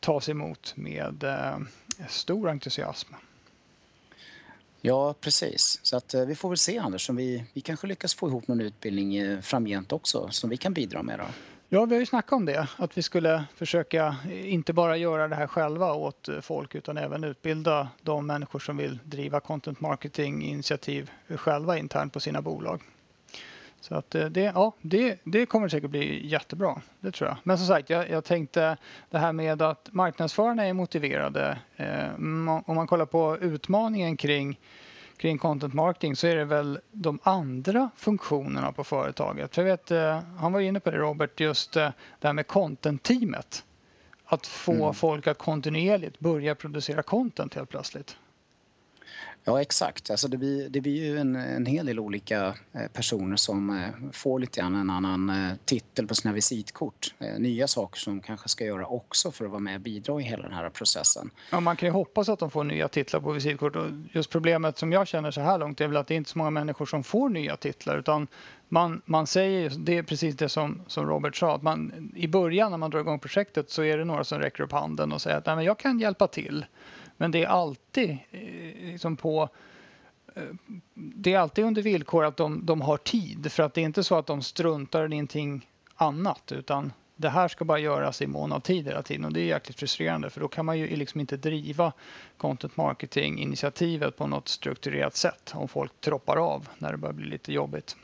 tas 0.00 0.28
emot 0.28 0.72
med 0.76 1.24
eh, 1.24 1.58
stor 2.08 2.48
entusiasm. 2.48 3.14
Ja, 4.80 5.14
precis. 5.20 5.80
Så 5.82 5.96
att 5.96 6.14
eh, 6.14 6.24
vi 6.24 6.34
får 6.34 6.48
väl 6.48 6.58
se 6.58 6.78
Anders, 6.78 7.10
om 7.10 7.16
vi, 7.16 7.44
vi 7.52 7.60
kanske 7.60 7.86
lyckas 7.86 8.14
få 8.14 8.28
ihop 8.28 8.48
någon 8.48 8.60
utbildning 8.60 9.42
framgent 9.42 9.92
också 9.92 10.28
som 10.28 10.50
vi 10.50 10.56
kan 10.56 10.72
bidra 10.72 11.02
med. 11.02 11.18
Då. 11.18 11.24
Ja, 11.74 11.84
vi 11.84 11.94
har 11.94 12.00
ju 12.00 12.06
snackat 12.06 12.32
om 12.32 12.44
det, 12.44 12.68
att 12.76 12.98
vi 12.98 13.02
skulle 13.02 13.44
försöka 13.56 14.16
inte 14.44 14.72
bara 14.72 14.96
göra 14.96 15.28
det 15.28 15.34
här 15.34 15.46
själva 15.46 15.92
åt 15.92 16.28
folk 16.42 16.74
utan 16.74 16.98
även 16.98 17.24
utbilda 17.24 17.88
de 18.02 18.26
människor 18.26 18.58
som 18.58 18.76
vill 18.76 18.98
driva 19.04 19.40
content 19.40 19.80
marketing 19.80 20.42
initiativ 20.42 21.10
själva 21.36 21.78
internt 21.78 22.12
på 22.12 22.20
sina 22.20 22.42
bolag. 22.42 22.82
Så 23.80 23.94
att 23.94 24.14
eh, 24.14 24.26
det, 24.26 24.40
ja, 24.40 24.72
det, 24.80 25.18
det 25.24 25.46
kommer 25.46 25.68
säkert 25.68 25.90
bli 25.90 26.26
jättebra, 26.26 26.82
det 27.00 27.10
tror 27.10 27.28
jag. 27.28 27.36
Men 27.42 27.58
som 27.58 27.66
sagt, 27.66 27.90
jag, 27.90 28.10
jag 28.10 28.24
tänkte 28.24 28.76
det 29.10 29.18
här 29.18 29.32
med 29.32 29.62
att 29.62 29.88
marknadsförarna 29.92 30.64
är 30.66 30.72
motiverade. 30.72 31.58
Eh, 31.76 32.14
om 32.14 32.62
man 32.66 32.86
kollar 32.86 33.06
på 33.06 33.38
utmaningen 33.40 34.16
kring 34.16 34.58
kring 35.22 35.38
content 35.38 35.74
marketing 35.74 36.16
så 36.16 36.26
är 36.26 36.36
det 36.36 36.44
väl 36.44 36.80
de 36.92 37.18
andra 37.22 37.90
funktionerna 37.96 38.72
på 38.72 38.84
företaget. 38.84 39.54
För 39.54 39.62
jag 39.62 39.70
vet, 39.70 39.90
eh, 39.90 40.20
han 40.38 40.52
var 40.52 40.60
inne 40.60 40.80
på 40.80 40.90
det 40.90 40.96
Robert, 40.96 41.40
just 41.40 41.76
eh, 41.76 41.90
det 42.20 42.26
här 42.26 42.32
med 42.32 42.46
content-teamet. 42.46 43.64
Att 44.24 44.46
få 44.46 44.72
mm. 44.72 44.94
folk 44.94 45.26
att 45.26 45.38
kontinuerligt 45.38 46.18
börja 46.18 46.54
producera 46.54 47.02
content 47.02 47.54
helt 47.54 47.68
plötsligt. 47.70 48.16
Ja 49.44 49.60
exakt, 49.60 50.10
alltså 50.10 50.28
det, 50.28 50.36
blir, 50.36 50.68
det 50.68 50.80
blir 50.80 51.04
ju 51.04 51.18
en, 51.18 51.36
en 51.36 51.66
hel 51.66 51.86
del 51.86 52.00
olika 52.00 52.54
eh, 52.72 52.86
personer 52.92 53.36
som 53.36 53.70
eh, 53.70 54.10
får 54.12 54.38
lite 54.38 54.60
grann 54.60 54.74
en 54.74 54.90
annan 54.90 55.30
eh, 55.30 55.56
titel 55.64 56.06
på 56.06 56.14
sina 56.14 56.34
visitkort. 56.34 57.14
Nya 57.38 57.68
saker 57.68 58.00
som 58.00 58.16
de 58.16 58.26
kanske 58.26 58.48
ska 58.48 58.64
göra 58.64 58.86
också 58.86 59.30
för 59.30 59.44
att 59.44 59.50
vara 59.50 59.60
med 59.60 59.74
och 59.74 59.80
bidra 59.80 60.20
i 60.20 60.24
hela 60.24 60.42
den 60.42 60.52
här 60.52 60.70
processen. 60.70 61.30
Ja, 61.50 61.60
man 61.60 61.76
kan 61.76 61.86
ju 61.86 61.92
hoppas 61.92 62.28
att 62.28 62.38
de 62.38 62.50
får 62.50 62.64
nya 62.64 62.88
titlar 62.88 63.20
på 63.20 63.32
visitkort 63.32 63.76
och 63.76 63.86
just 64.12 64.30
problemet 64.30 64.78
som 64.78 64.92
jag 64.92 65.08
känner 65.08 65.30
så 65.30 65.40
här 65.40 65.58
långt 65.58 65.80
är 65.80 65.88
väl 65.88 65.96
att 65.96 66.06
det 66.06 66.14
är 66.14 66.16
inte 66.16 66.30
så 66.30 66.38
många 66.38 66.50
människor 66.50 66.86
som 66.86 67.04
får 67.04 67.28
nya 67.28 67.56
titlar 67.56 67.98
utan 67.98 68.28
man, 68.68 69.02
man 69.04 69.26
säger, 69.26 69.72
det 69.78 69.98
är 69.98 70.02
precis 70.02 70.36
det 70.36 70.48
som, 70.48 70.82
som 70.86 71.06
Robert 71.06 71.36
sa, 71.36 71.54
att 71.54 71.62
man, 71.62 72.10
i 72.16 72.28
början 72.28 72.70
när 72.70 72.78
man 72.78 72.90
drar 72.90 73.00
igång 73.00 73.18
projektet 73.18 73.70
så 73.70 73.82
är 73.82 73.98
det 73.98 74.04
några 74.04 74.24
som 74.24 74.38
räcker 74.38 74.62
upp 74.62 74.72
handen 74.72 75.12
och 75.12 75.22
säger 75.22 75.36
att 75.36 75.46
Nej, 75.46 75.56
men 75.56 75.64
jag 75.64 75.78
kan 75.78 76.00
hjälpa 76.00 76.26
till. 76.26 76.64
Men 77.16 77.30
det 77.30 77.44
är 77.44 77.48
alltid 77.48 78.10
eh, 78.10 78.40
liksom 78.90 79.16
på 79.16 79.48
eh, 80.34 80.42
det 80.94 81.34
är 81.34 81.38
alltid 81.38 81.64
under 81.64 81.82
villkor 81.82 82.24
att 82.24 82.36
de, 82.36 82.66
de 82.66 82.80
har 82.80 82.96
tid 82.96 83.52
för 83.52 83.62
att 83.62 83.74
det 83.74 83.80
är 83.80 83.84
inte 83.84 84.04
så 84.04 84.18
att 84.18 84.26
de 84.26 84.42
struntar 84.42 85.04
i 85.04 85.08
någonting 85.08 85.68
annat 85.94 86.52
utan 86.52 86.92
det 87.16 87.28
här 87.28 87.48
ska 87.48 87.64
bara 87.64 87.78
göras 87.78 88.22
i 88.22 88.26
mån 88.26 88.52
av 88.52 88.60
tid 88.60 88.86
hela 88.86 89.02
tiden 89.02 89.24
och 89.24 89.32
det 89.32 89.40
är 89.40 89.44
jäkligt 89.44 89.78
frustrerande 89.78 90.30
för 90.30 90.40
då 90.40 90.48
kan 90.48 90.66
man 90.66 90.78
ju 90.78 90.96
liksom 90.96 91.20
inte 91.20 91.36
driva 91.36 91.92
content 92.36 92.76
marketing 92.76 93.38
initiativet 93.38 94.16
på 94.16 94.26
något 94.26 94.48
strukturerat 94.48 95.16
sätt 95.16 95.52
om 95.54 95.68
folk 95.68 96.00
troppar 96.00 96.36
av 96.36 96.68
när 96.78 96.92
det 96.92 96.98
börjar 96.98 97.12
bli 97.12 97.26
lite 97.26 97.52
jobbigt. 97.52 97.96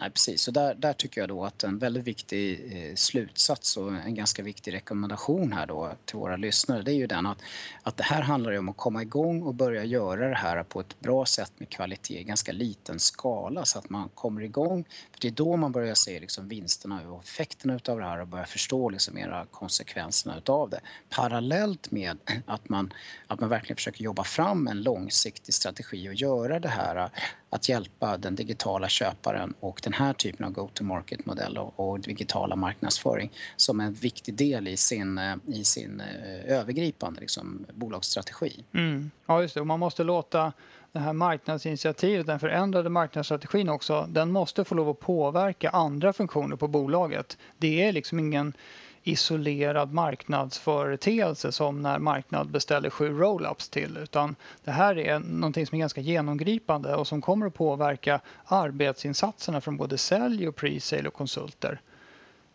Nej, 0.00 0.10
precis. 0.10 0.42
Så 0.42 0.50
där, 0.50 0.74
där 0.74 0.92
tycker 0.92 1.20
jag 1.20 1.28
då 1.28 1.44
att 1.44 1.64
en 1.64 1.78
väldigt 1.78 2.04
viktig 2.04 2.72
eh, 2.72 2.94
slutsats 2.94 3.76
och 3.76 3.94
en 3.94 4.14
ganska 4.14 4.42
viktig 4.42 4.74
rekommendation 4.74 5.52
här 5.52 5.66
då 5.66 5.92
till 6.04 6.16
våra 6.16 6.36
lyssnare 6.36 6.82
det 6.82 6.92
är 6.92 6.94
ju 6.94 7.06
den 7.06 7.26
att, 7.26 7.38
att 7.82 7.96
det 7.96 8.02
här 8.02 8.22
handlar 8.22 8.58
om 8.58 8.68
att 8.68 8.76
komma 8.76 9.02
igång 9.02 9.42
och 9.42 9.54
börja 9.54 9.84
göra 9.84 10.28
det 10.28 10.34
här 10.34 10.62
på 10.62 10.80
ett 10.80 11.00
bra 11.00 11.26
sätt 11.26 11.52
med 11.58 11.68
kvalitet 11.68 12.20
i 12.20 12.24
ganska 12.24 12.52
liten 12.52 12.98
skala 12.98 13.64
så 13.64 13.78
att 13.78 13.90
man 13.90 14.08
kommer 14.14 14.42
igång. 14.42 14.84
För 15.12 15.20
det 15.20 15.28
är 15.28 15.32
då 15.32 15.56
man 15.56 15.72
börjar 15.72 15.94
se 15.94 16.20
liksom 16.20 16.48
vinsterna 16.48 17.10
och 17.10 17.22
effekterna 17.22 17.74
utav 17.74 17.98
det 17.98 18.04
här 18.04 18.20
och 18.20 18.28
börjar 18.28 18.46
förstå 18.46 18.90
liksom 18.90 19.14
mera 19.14 19.46
konsekvenserna 19.50 20.38
utav 20.38 20.70
det. 20.70 20.80
Parallellt 21.10 21.90
med 21.90 22.18
att 22.46 22.68
man, 22.68 22.92
att 23.26 23.40
man 23.40 23.48
verkligen 23.48 23.76
försöker 23.76 24.04
jobba 24.04 24.24
fram 24.24 24.68
en 24.68 24.82
långsiktig 24.82 25.54
strategi 25.54 26.08
och 26.08 26.14
göra 26.14 26.60
det 26.60 26.68
här 26.68 27.10
att 27.50 27.68
hjälpa 27.68 28.16
den 28.16 28.34
digitala 28.34 28.88
köparen 28.88 29.54
och 29.60 29.80
den 29.84 29.92
här 29.92 30.12
typen 30.12 30.46
av 30.46 30.52
go-to-market-modell 30.52 31.58
och, 31.58 32.00
digitala 32.00 32.56
marknadsföring 32.56 33.30
som 33.56 33.80
en 33.80 33.92
viktig 33.92 34.34
del 34.34 34.68
i 34.68 34.76
sin, 34.76 35.18
eh, 35.18 35.36
i 35.46 35.64
sin 35.64 36.00
eh, 36.00 36.56
övergripande 36.58 37.20
liksom, 37.20 37.66
bolagsstrategi. 37.74 38.64
Mm. 38.74 39.10
Ja, 39.26 39.42
just 39.42 39.54
det. 39.54 39.60
Och 39.60 39.66
man 39.66 39.80
måste 39.80 40.04
låta 40.04 40.52
det 40.92 40.98
här 40.98 41.12
marknadsinitiativet, 41.12 42.26
den 42.26 42.40
förändrade 42.40 42.88
marknadsstrategin 42.88 43.68
också, 43.68 44.06
den 44.08 44.32
måste 44.32 44.64
få 44.64 44.74
lov 44.74 44.88
att 44.88 45.00
påverka 45.00 45.70
andra 45.70 46.12
funktioner 46.12 46.56
på 46.56 46.68
bolaget. 46.68 47.38
Det 47.58 47.82
är 47.82 47.92
liksom 47.92 48.18
ingen 48.18 48.52
isolerad 49.02 49.92
marknadsföreteelse 49.92 51.52
som 51.52 51.82
när 51.82 51.98
marknad 51.98 52.50
beställer 52.50 52.90
sju 52.90 53.08
roll-ups 53.08 53.70
till 53.70 53.96
utan 53.96 54.36
det 54.64 54.70
här 54.70 54.98
är 54.98 55.18
någonting 55.18 55.66
som 55.66 55.76
är 55.76 55.80
ganska 55.80 56.00
genomgripande 56.00 56.94
och 56.94 57.06
som 57.06 57.22
kommer 57.22 57.46
att 57.46 57.54
påverka 57.54 58.20
arbetsinsatserna 58.44 59.60
från 59.60 59.76
både 59.76 59.98
sälj 59.98 60.48
och 60.48 60.56
pre-sale 60.56 61.08
och 61.08 61.14
konsulter 61.14 61.80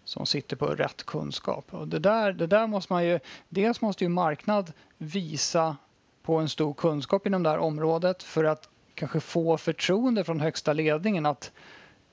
som 0.06 0.26
sitter 0.26 0.56
på 0.56 0.66
rätt 0.66 1.04
kunskap. 1.04 1.66
Och 1.74 1.88
det, 1.88 2.00
där, 2.00 2.34
det 2.34 2.48
där 2.48 2.68
måste 2.68 2.94
man 2.94 3.06
ju, 3.06 3.20
dels 3.50 3.82
måste 3.82 4.04
ju 4.04 4.10
marknad 4.10 4.74
visa 4.98 5.78
på 6.24 6.36
en 6.36 6.50
stor 6.50 6.74
kunskap 6.74 7.28
inom 7.28 7.44
det 7.44 7.50
här 7.50 7.58
området 7.58 8.24
för 8.24 8.44
att 8.44 8.70
kanske 8.96 9.20
få 9.20 9.58
förtroende 9.58 10.24
från 10.24 10.40
högsta 10.40 10.74
ledningen 10.74 11.26
att 11.26 11.52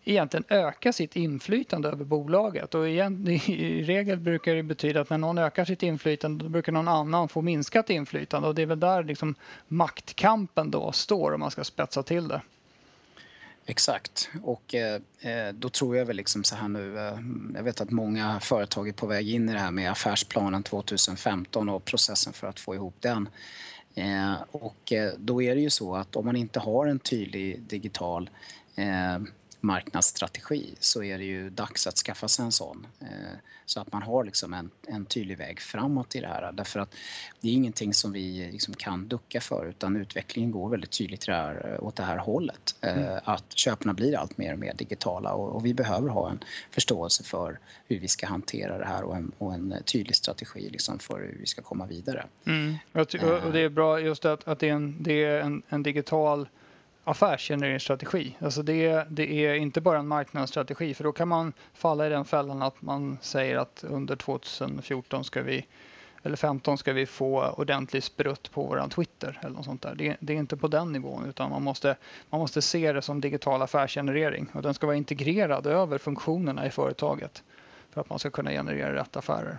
egentligen 0.05 0.45
öka 0.49 0.93
sitt 0.93 1.17
inflytande 1.17 1.89
över 1.89 2.05
bolaget. 2.05 2.75
Och 2.75 2.89
igen, 2.89 3.29
I 3.47 3.83
regel 3.83 4.19
brukar 4.19 4.55
det 4.55 4.63
betyda 4.63 5.01
att 5.01 5.11
när 5.11 5.19
någon 5.19 5.39
ökar 5.39 5.65
sitt 5.65 5.83
inflytande 5.83 6.45
då 6.45 6.51
brukar 6.51 6.73
någon 6.73 6.89
annan 6.89 7.29
få 7.29 7.43
minskat 7.43 7.91
inflytande. 7.91 8.49
Och 8.49 8.55
det 8.55 8.63
är 8.63 8.67
väl 8.67 8.81
där 8.81 9.05
liksom 9.05 9.35
maktkampen 9.69 10.71
då 10.71 10.93
står 10.93 11.33
om 11.33 11.41
man 11.41 11.51
ska 11.51 11.65
spetsa 11.65 12.03
till 12.03 12.29
det. 12.29 12.43
Exakt. 13.67 14.31
Och 14.43 14.75
eh, 14.75 14.95
eh 15.21 15.53
då 15.53 15.69
tror 15.69 15.97
jag 15.97 16.07
väl 16.07 16.17
liksom 16.17 16.45
så 16.45 16.57
här 16.57 16.69
nu. 16.69 16.99
Eh, 16.99 17.19
jag 17.55 17.63
vet 17.63 17.81
att 17.81 17.91
många 17.91 18.41
företag 18.41 18.89
är 18.89 18.93
på 18.93 19.07
väg 19.07 19.31
in 19.31 19.49
i 19.49 19.53
det 19.53 19.59
här 19.59 19.71
med 19.71 19.91
affärsplanen 19.91 20.63
2015 20.63 21.69
och 21.69 21.85
processen 21.85 22.33
för 22.33 22.47
att 22.47 22.61
få 22.61 22.75
ihop 22.75 22.95
den. 23.01 23.29
Eh, 23.95 24.35
och 24.51 24.93
eh, 24.93 25.13
då 25.19 25.43
är 25.43 25.55
det 25.55 25.61
ju 25.61 25.71
så 25.71 25.97
att 25.97 26.17
om 26.17 26.27
man 26.27 26.37
inte 26.37 26.61
har 26.61 26.87
en 26.87 26.99
tydlig 26.99 27.63
digital 27.63 28.31
eh, 28.77 29.19
marknadsstrategi 29.61 30.75
så 30.81 31.03
är 31.03 31.19
det 31.19 31.25
ju 31.25 31.51
dags 31.51 31.87
att 31.87 31.97
skaffa 31.97 32.29
sig 32.29 32.45
en 32.45 32.53
sån. 32.53 32.87
Eh, 33.01 33.07
så 33.71 33.81
att 33.81 33.93
man 33.93 34.03
har 34.03 34.25
liksom 34.25 34.55
en, 34.55 34.71
en 34.87 35.07
tydlig 35.07 35.39
väg 35.39 35.61
framåt 35.61 36.17
i 36.17 36.21
det 36.21 36.27
här. 36.27 36.53
Därför 36.53 36.81
att 36.81 36.95
det 37.41 37.49
är 37.49 37.53
ingenting 37.53 37.95
som 37.95 38.13
vi 38.13 38.51
liksom 38.53 38.75
kan 38.75 39.09
ducka 39.09 39.41
för 39.41 39.67
utan 39.67 39.97
utvecklingen 39.97 40.51
går 40.51 40.69
väldigt 40.69 40.91
tydligt 40.91 41.27
det 41.27 41.33
här, 41.33 41.85
åt 41.85 41.97
det 41.97 42.03
här 42.03 42.19
hållet. 42.19 42.75
Eh, 42.81 42.99
mm. 42.99 43.21
Att 43.25 43.53
köpen 43.55 43.95
blir 43.95 44.17
allt 44.17 44.39
mer 44.39 44.53
och 44.53 44.59
mer 44.59 44.75
digitala 44.75 45.33
och, 45.33 45.57
och, 45.57 45.67
vi 45.67 45.75
behöver 45.75 46.09
ha 46.09 46.31
en 46.31 46.39
förståelse 46.71 47.25
för 47.25 47.59
hur 47.89 47.99
vi 48.01 48.09
ska 48.09 48.27
hantera 48.27 48.79
det 48.79 48.87
här 48.87 49.03
och 49.03 49.17
en, 49.17 49.33
och 49.39 49.55
en 49.55 49.75
tydlig 49.85 50.17
strategi 50.17 50.69
liksom 50.71 50.99
för 50.99 51.19
hur 51.19 51.37
vi 51.41 51.47
ska 51.47 51.63
komma 51.63 51.87
vidare. 51.87 52.27
Mm. 52.47 52.75
Och 52.93 53.07
det 53.53 53.61
är 53.61 53.69
bra 53.69 54.01
just 54.01 54.25
att, 54.25 54.49
att 54.49 54.59
det 54.59 54.69
är 54.69 54.73
en, 54.73 55.03
det 55.03 55.25
är 55.25 55.41
en, 55.41 55.63
en 55.69 55.83
digital 55.83 56.49
affärsgenereringsstrategi. 57.11 58.37
Alltså 58.41 58.63
det, 58.63 59.07
det 59.11 59.47
är 59.47 59.55
inte 59.55 59.81
bara 59.81 59.99
en 59.99 60.09
marknadsstrategi 60.09 60.95
för 60.95 61.05
då 61.05 61.13
kan 61.13 61.29
man 61.29 61.53
falla 61.75 62.07
i 62.07 62.11
den 62.11 62.25
fällan 62.25 62.63
att 62.63 62.83
man 62.83 63.19
säger 63.21 63.57
att 63.57 63.85
under 63.89 64.17
2014 64.17 65.25
ska 65.25 65.43
vi 65.43 65.67
eller 66.23 66.37
15 66.37 66.79
ska 66.79 66.93
vi 66.93 67.07
få 67.07 67.51
ordentlig 67.51 68.03
sprutt 68.03 68.51
på 68.51 68.63
våran 68.63 68.91
Twitter 68.91 69.39
eller 69.43 69.57
något 69.57 69.65
sånt 69.65 69.83
där. 69.83 69.95
Det, 69.95 70.17
det, 70.21 70.33
är 70.33 70.37
inte 70.37 70.57
på 70.57 70.69
den 70.69 70.93
nivån 70.93 71.27
utan 71.29 71.51
man 71.51 71.63
måste, 71.63 71.97
man 72.31 72.41
måste 72.41 72.63
se 72.63 72.93
det 72.93 73.03
som 73.03 73.21
digital 73.21 73.63
affärsgenerering 73.63 74.49
och 74.53 74.63
den 74.63 74.75
ska 74.75 74.87
vara 74.87 74.97
integrerad 74.97 75.67
över 75.67 75.99
funktionerna 75.99 76.67
i 76.67 76.71
företaget 76.71 77.43
för 77.91 78.01
att 78.01 78.11
man 78.11 78.19
ska 78.19 78.31
kunna 78.31 78.51
generera 78.51 78.95
rätt 78.95 79.17
affärer. 79.17 79.59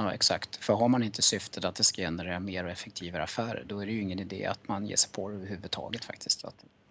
Ja, 0.00 0.14
exakt. 0.14 0.56
För 0.56 0.74
har 0.74 0.88
man 0.88 1.02
inte 1.02 1.22
syftet 1.22 1.64
att 1.64 1.74
det 1.74 1.84
ska 1.84 2.02
generera 2.02 2.40
mer 2.40 2.64
och 2.64 2.70
effektivare 2.70 3.22
affärer, 3.22 3.64
då 3.66 3.80
är 3.80 3.86
det 3.86 3.92
ju 3.92 4.00
ingen 4.00 4.18
idé 4.18 4.46
att 4.46 4.68
man 4.68 4.86
ger 4.86 4.96
sig 4.96 5.10
på 5.12 5.28
det 5.28 5.34
överhuvudtaget 5.34 6.04
faktiskt. 6.04 6.44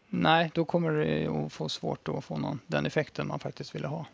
Nej, 0.09 0.51
då 0.53 0.65
kommer 0.65 0.91
det 0.91 1.27
att 1.27 1.53
få 1.53 1.69
svårt 1.69 2.07
att 2.07 2.25
få 2.25 2.37
någon, 2.37 2.59
den 2.67 2.85
effekten 2.85 3.27
man 3.27 3.39
faktiskt 3.39 3.75
ville 3.75 3.87
ha. 3.87 4.05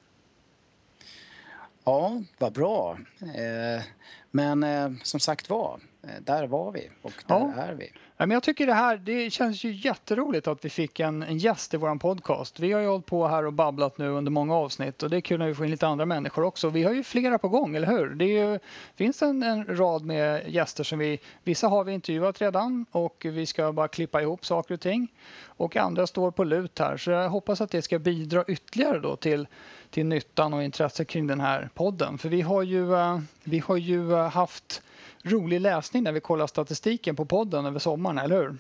Ja, 1.84 2.21
vad 2.38 2.53
bra. 2.53 2.97
Eh, 3.19 3.84
men 4.32 4.63
eh, 4.63 4.91
som 5.03 5.19
sagt 5.19 5.49
var, 5.49 5.79
där 6.22 6.48
var 6.48 6.72
vi 6.72 6.89
och 7.02 7.13
där 7.28 7.36
ja. 7.36 7.54
är 7.58 7.74
vi. 7.74 7.92
men 8.18 8.32
jag 8.32 8.44
tycker 8.44 8.68
det 8.68 8.74
här, 8.74 8.98
det 8.98 9.30
känns 9.30 9.63
ju 9.63 9.72
jätteroligt 9.72 10.48
att 10.48 10.66
vi 10.66 10.70
fick 10.70 11.00
en, 11.00 11.24
en 11.24 11.38
gäst 11.38 11.74
i 11.74 11.78
vår 11.78 12.00
podcast. 12.00 12.60
Vi 12.60 12.72
har 12.72 12.82
ju 12.82 12.88
hållit 12.88 13.06
på 13.06 13.28
här 13.28 13.46
och 13.46 13.54
babblat 13.54 13.98
nu 13.98 14.10
under 14.10 14.32
många 14.32 14.56
avsnitt 14.56 15.04
och 15.04 15.10
det 15.10 15.18
är 15.18 15.22
kul 15.22 15.39
när 15.39 15.48
vi 15.48 15.56
får 15.56 15.66
in 15.66 15.72
lite 15.72 15.88
andra 15.88 16.06
människor 16.06 16.44
också. 16.44 16.70
Vi 16.70 16.84
har 16.84 16.94
ju 16.94 17.04
flera 17.04 17.38
på 17.38 17.50
gång, 17.50 17.76
eller 17.76 17.88
hur? 17.88 18.10
Det 18.10 18.26
ju, 18.26 18.60
finns 18.96 19.22
en, 19.22 19.44
en, 19.44 19.78
rad 19.78 20.06
med 20.06 20.50
gäster 20.50 20.84
som 20.84 21.00
vi, 21.00 21.20
vissa 21.44 21.68
har 21.68 21.84
vi 21.84 21.94
intervjuat 21.94 22.42
redan 22.42 22.86
och 22.92 23.26
vi 23.30 23.46
ska 23.46 23.72
bara 23.72 23.88
klippa 23.88 24.22
ihop 24.22 24.46
saker 24.46 24.74
och 24.74 24.82
ting. 24.82 25.08
Och 25.46 25.78
andra 25.78 26.08
står 26.08 26.32
på 26.32 26.44
lut 26.44 26.80
här 26.80 26.98
så 26.98 27.12
jag 27.12 27.30
hoppas 27.30 27.62
att 27.62 27.72
det 27.72 27.82
ska 27.82 28.00
bidra 28.00 28.44
ytterligare 28.48 29.00
då 29.00 29.16
till 29.16 29.48
till 29.94 30.06
nyttan 30.06 30.54
och 30.54 30.63
intresset 30.63 31.08
kring 31.08 31.28
den 31.28 31.39
här 31.39 31.70
podden. 31.74 32.18
För 32.18 32.30
vi 32.30 32.42
har 32.42 32.63
ju, 32.63 32.96
eh, 32.96 33.20
vi 33.44 33.60
har 33.60 33.78
ju 33.78 34.13
eh, 34.13 34.30
haft 34.30 34.82
rolig 35.24 35.62
läsning 35.62 36.04
när 36.04 36.12
vi 36.12 36.20
kollar 36.20 36.48
statistiken 36.48 37.16
på 37.16 37.26
podden 37.26 37.66
över 37.66 37.80
sommaren, 37.80 38.18
eller 38.18 38.36
hur? 38.36 38.58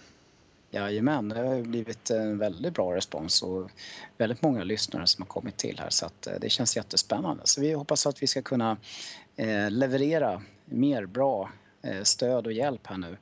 Jajamän, 0.71 1.29
det 1.29 1.39
har 1.39 1.61
blivit 1.61 2.09
en 2.09 2.37
väldigt 2.37 2.73
bra 2.73 2.95
respons 2.95 3.43
och 3.43 3.71
väldigt 4.17 4.41
många 4.41 4.63
lyssnare 4.63 5.07
som 5.07 5.21
har 5.21 5.27
kommit 5.27 5.57
till 5.57 5.79
här 5.79 5.89
så 5.89 6.05
att 6.05 6.27
eh, 6.27 6.33
det 6.41 6.49
känns 6.49 6.75
jättespännande. 6.75 7.41
Så 7.45 7.61
vi 7.61 7.73
hoppas 7.73 8.07
att 8.07 8.23
vi 8.23 8.27
ska 8.27 8.41
kunna 8.41 8.77
eh, 9.35 9.69
leverera 9.69 10.41
mer 10.65 11.05
bra 11.05 11.51
eh, 11.81 12.03
stöd 12.03 12.47
och 12.47 12.53
hjälp 12.53 12.87
här 12.87 12.97
nu 12.97 13.17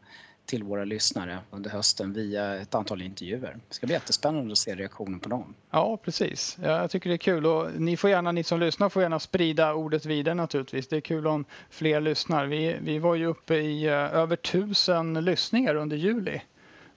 till 0.46 0.64
våra 0.64 0.86
lyssnare 0.86 1.40
under 1.52 1.70
hösten 1.70 2.14
via 2.14 2.56
ett 2.56 2.76
antal 2.76 3.02
intervjuer. 3.02 3.58
Det 3.68 3.74
ska 3.74 3.88
bli 3.88 3.94
jättespännande 3.94 4.52
att 4.52 4.58
se 4.58 4.76
reaktionen 4.76 5.20
på 5.20 5.30
dem. 5.30 5.56
Ja, 5.72 5.98
precis. 5.98 6.58
Jag 6.62 6.92
tycker 6.92 7.10
det 7.10 7.16
är 7.16 7.18
kul 7.18 7.46
och 7.46 7.68
ni 7.78 7.98
får 7.98 8.10
gärna, 8.10 8.32
ni 8.32 8.44
som 8.44 8.60
lyssnar 8.60 8.90
får 8.90 9.02
gärna 9.02 9.20
sprida 9.20 9.74
ordet 9.74 10.06
vidare 10.06 10.36
naturligtvis. 10.36 10.88
Det 10.88 10.98
är 10.98 11.02
kul 11.02 11.28
om 11.28 11.46
fler 11.70 12.02
lyssnar. 12.02 12.46
Vi, 12.46 12.78
vi 12.82 13.00
var 13.00 13.16
ju 13.16 13.26
uppe 13.26 13.56
i 13.56 13.88
uh, 13.88 13.94
över 13.94 14.36
tusen 14.36 15.14
lyssningar 15.14 15.76
under 15.76 15.98
juli 15.98 16.42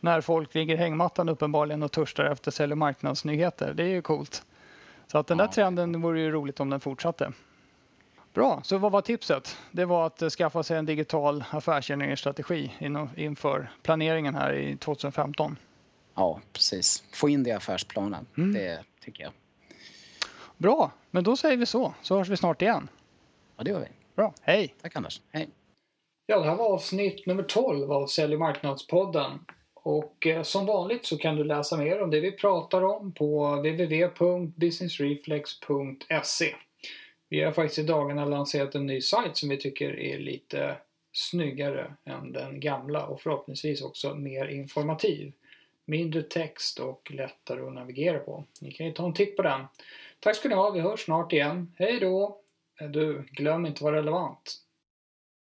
när 0.01 0.21
folk 0.21 0.55
ligger 0.55 0.77
hängmattan 0.77 1.29
uppenbarligen 1.29 1.83
och 1.83 1.93
törstar 1.93 2.25
efter 2.25 2.51
sälj 2.51 2.73
och 2.73 2.79
marknadsnyheter. 2.79 3.75
Det 3.75 3.83
är 3.83 3.89
ju 3.89 4.03
coolt. 4.03 4.43
Så 5.07 5.19
att 5.19 5.27
den 5.27 5.39
där 5.39 5.47
trenden 5.47 6.03
vore 6.03 6.21
ju 6.21 6.31
roligt 6.31 6.61
om 6.61 6.71
den 6.71 6.81
fortsatte. 6.81 7.33
Bra, 8.35 8.61
så 8.65 8.79
vad 8.79 8.93
var 8.93 9.01
tipset? 9.01 9.57
Det 9.73 9.85
var 9.85 10.07
att 10.07 10.33
skaffa 10.33 10.63
sig 10.63 10.79
en 10.79 10.87
digital 10.87 11.45
affärsgenereringsstrategi 11.51 12.73
inför 13.17 13.71
planeringen 13.83 14.35
här 14.35 14.53
i 14.53 14.77
2015. 14.77 15.57
Ja, 16.15 16.41
precis. 16.53 17.05
Få 17.13 17.29
in 17.29 17.43
det 17.43 17.51
i 17.51 17.53
affärsplanen, 17.53 18.27
mm. 18.37 18.53
det 18.53 18.85
tycker 19.01 19.25
jag. 19.25 19.33
Bra, 20.57 20.93
men 21.11 21.25
då 21.25 21.37
säger 21.37 21.57
vi 21.57 21.67
så, 21.67 21.95
så 22.03 22.17
hörs 22.17 22.29
vi 22.29 22.37
snart 22.37 22.63
igen. 22.63 22.89
Ja, 23.57 23.65
det 23.65 23.71
gör 23.71 23.81
vi. 23.81 23.89
Bra, 24.17 24.35
hej! 24.43 24.75
Tack 24.83 24.97
Anders, 24.97 25.21
hej! 25.31 25.49
Ja, 26.27 26.39
det 26.39 26.49
här 26.49 26.57
var 26.57 26.73
avsnitt 26.73 27.27
nummer 27.27 27.43
12 27.43 27.93
av 27.93 28.07
Sälj 28.07 28.35
och 28.35 28.41
marknadspodden. 28.41 29.31
Och 29.75 30.27
eh, 30.27 30.43
som 30.43 30.67
vanligt 30.67 31.07
så 31.07 31.19
kan 31.19 31.37
du 31.37 31.45
läsa 31.45 31.77
mer 31.77 32.03
om 32.03 32.11
det 32.11 32.21
vi 32.21 32.33
pratar 32.33 32.83
om 32.83 33.13
på 33.13 33.57
www.businessreflex.se. 33.57 36.55
Vi 37.29 37.41
har 37.41 37.53
faktiskt 37.53 37.79
i 37.79 37.83
dagarna 37.83 38.25
lanserat 38.25 38.75
en 38.75 38.87
ny 38.87 39.01
sajt 39.01 39.37
som 39.37 39.49
vi 39.49 39.57
tycker 39.57 40.01
är 40.01 40.19
lite 40.19 40.77
snyggare 41.13 41.95
än 42.05 42.33
den 42.33 42.61
gamla 42.61 43.07
och 43.07 43.21
förhoppningsvis 43.21 43.83
också 43.83 44.15
mer 44.15 44.47
informativ. 44.47 45.33
Mindre 45.85 46.23
text 46.23 46.79
och 46.79 47.11
lättare 47.11 47.61
att 47.61 47.73
navigera 47.73 48.19
på. 48.19 48.45
Ni 48.61 48.73
kan 48.73 48.87
ju 48.87 48.93
ta 48.93 49.07
en 49.07 49.15
titt 49.15 49.37
på 49.37 49.43
den. 49.43 49.67
Tack 50.21 50.37
ska 50.37 50.49
ni 50.49 50.55
ha, 50.55 50.71
vi 50.71 50.81
hörs 50.81 51.05
snart 51.05 51.33
igen. 51.33 51.73
Hej 51.79 52.01
då! 52.01 52.41
Du, 52.91 53.25
glöm 53.31 53.67
inte 53.67 53.79
att 53.79 53.83
vara 53.83 53.97
relevant. 53.97 54.64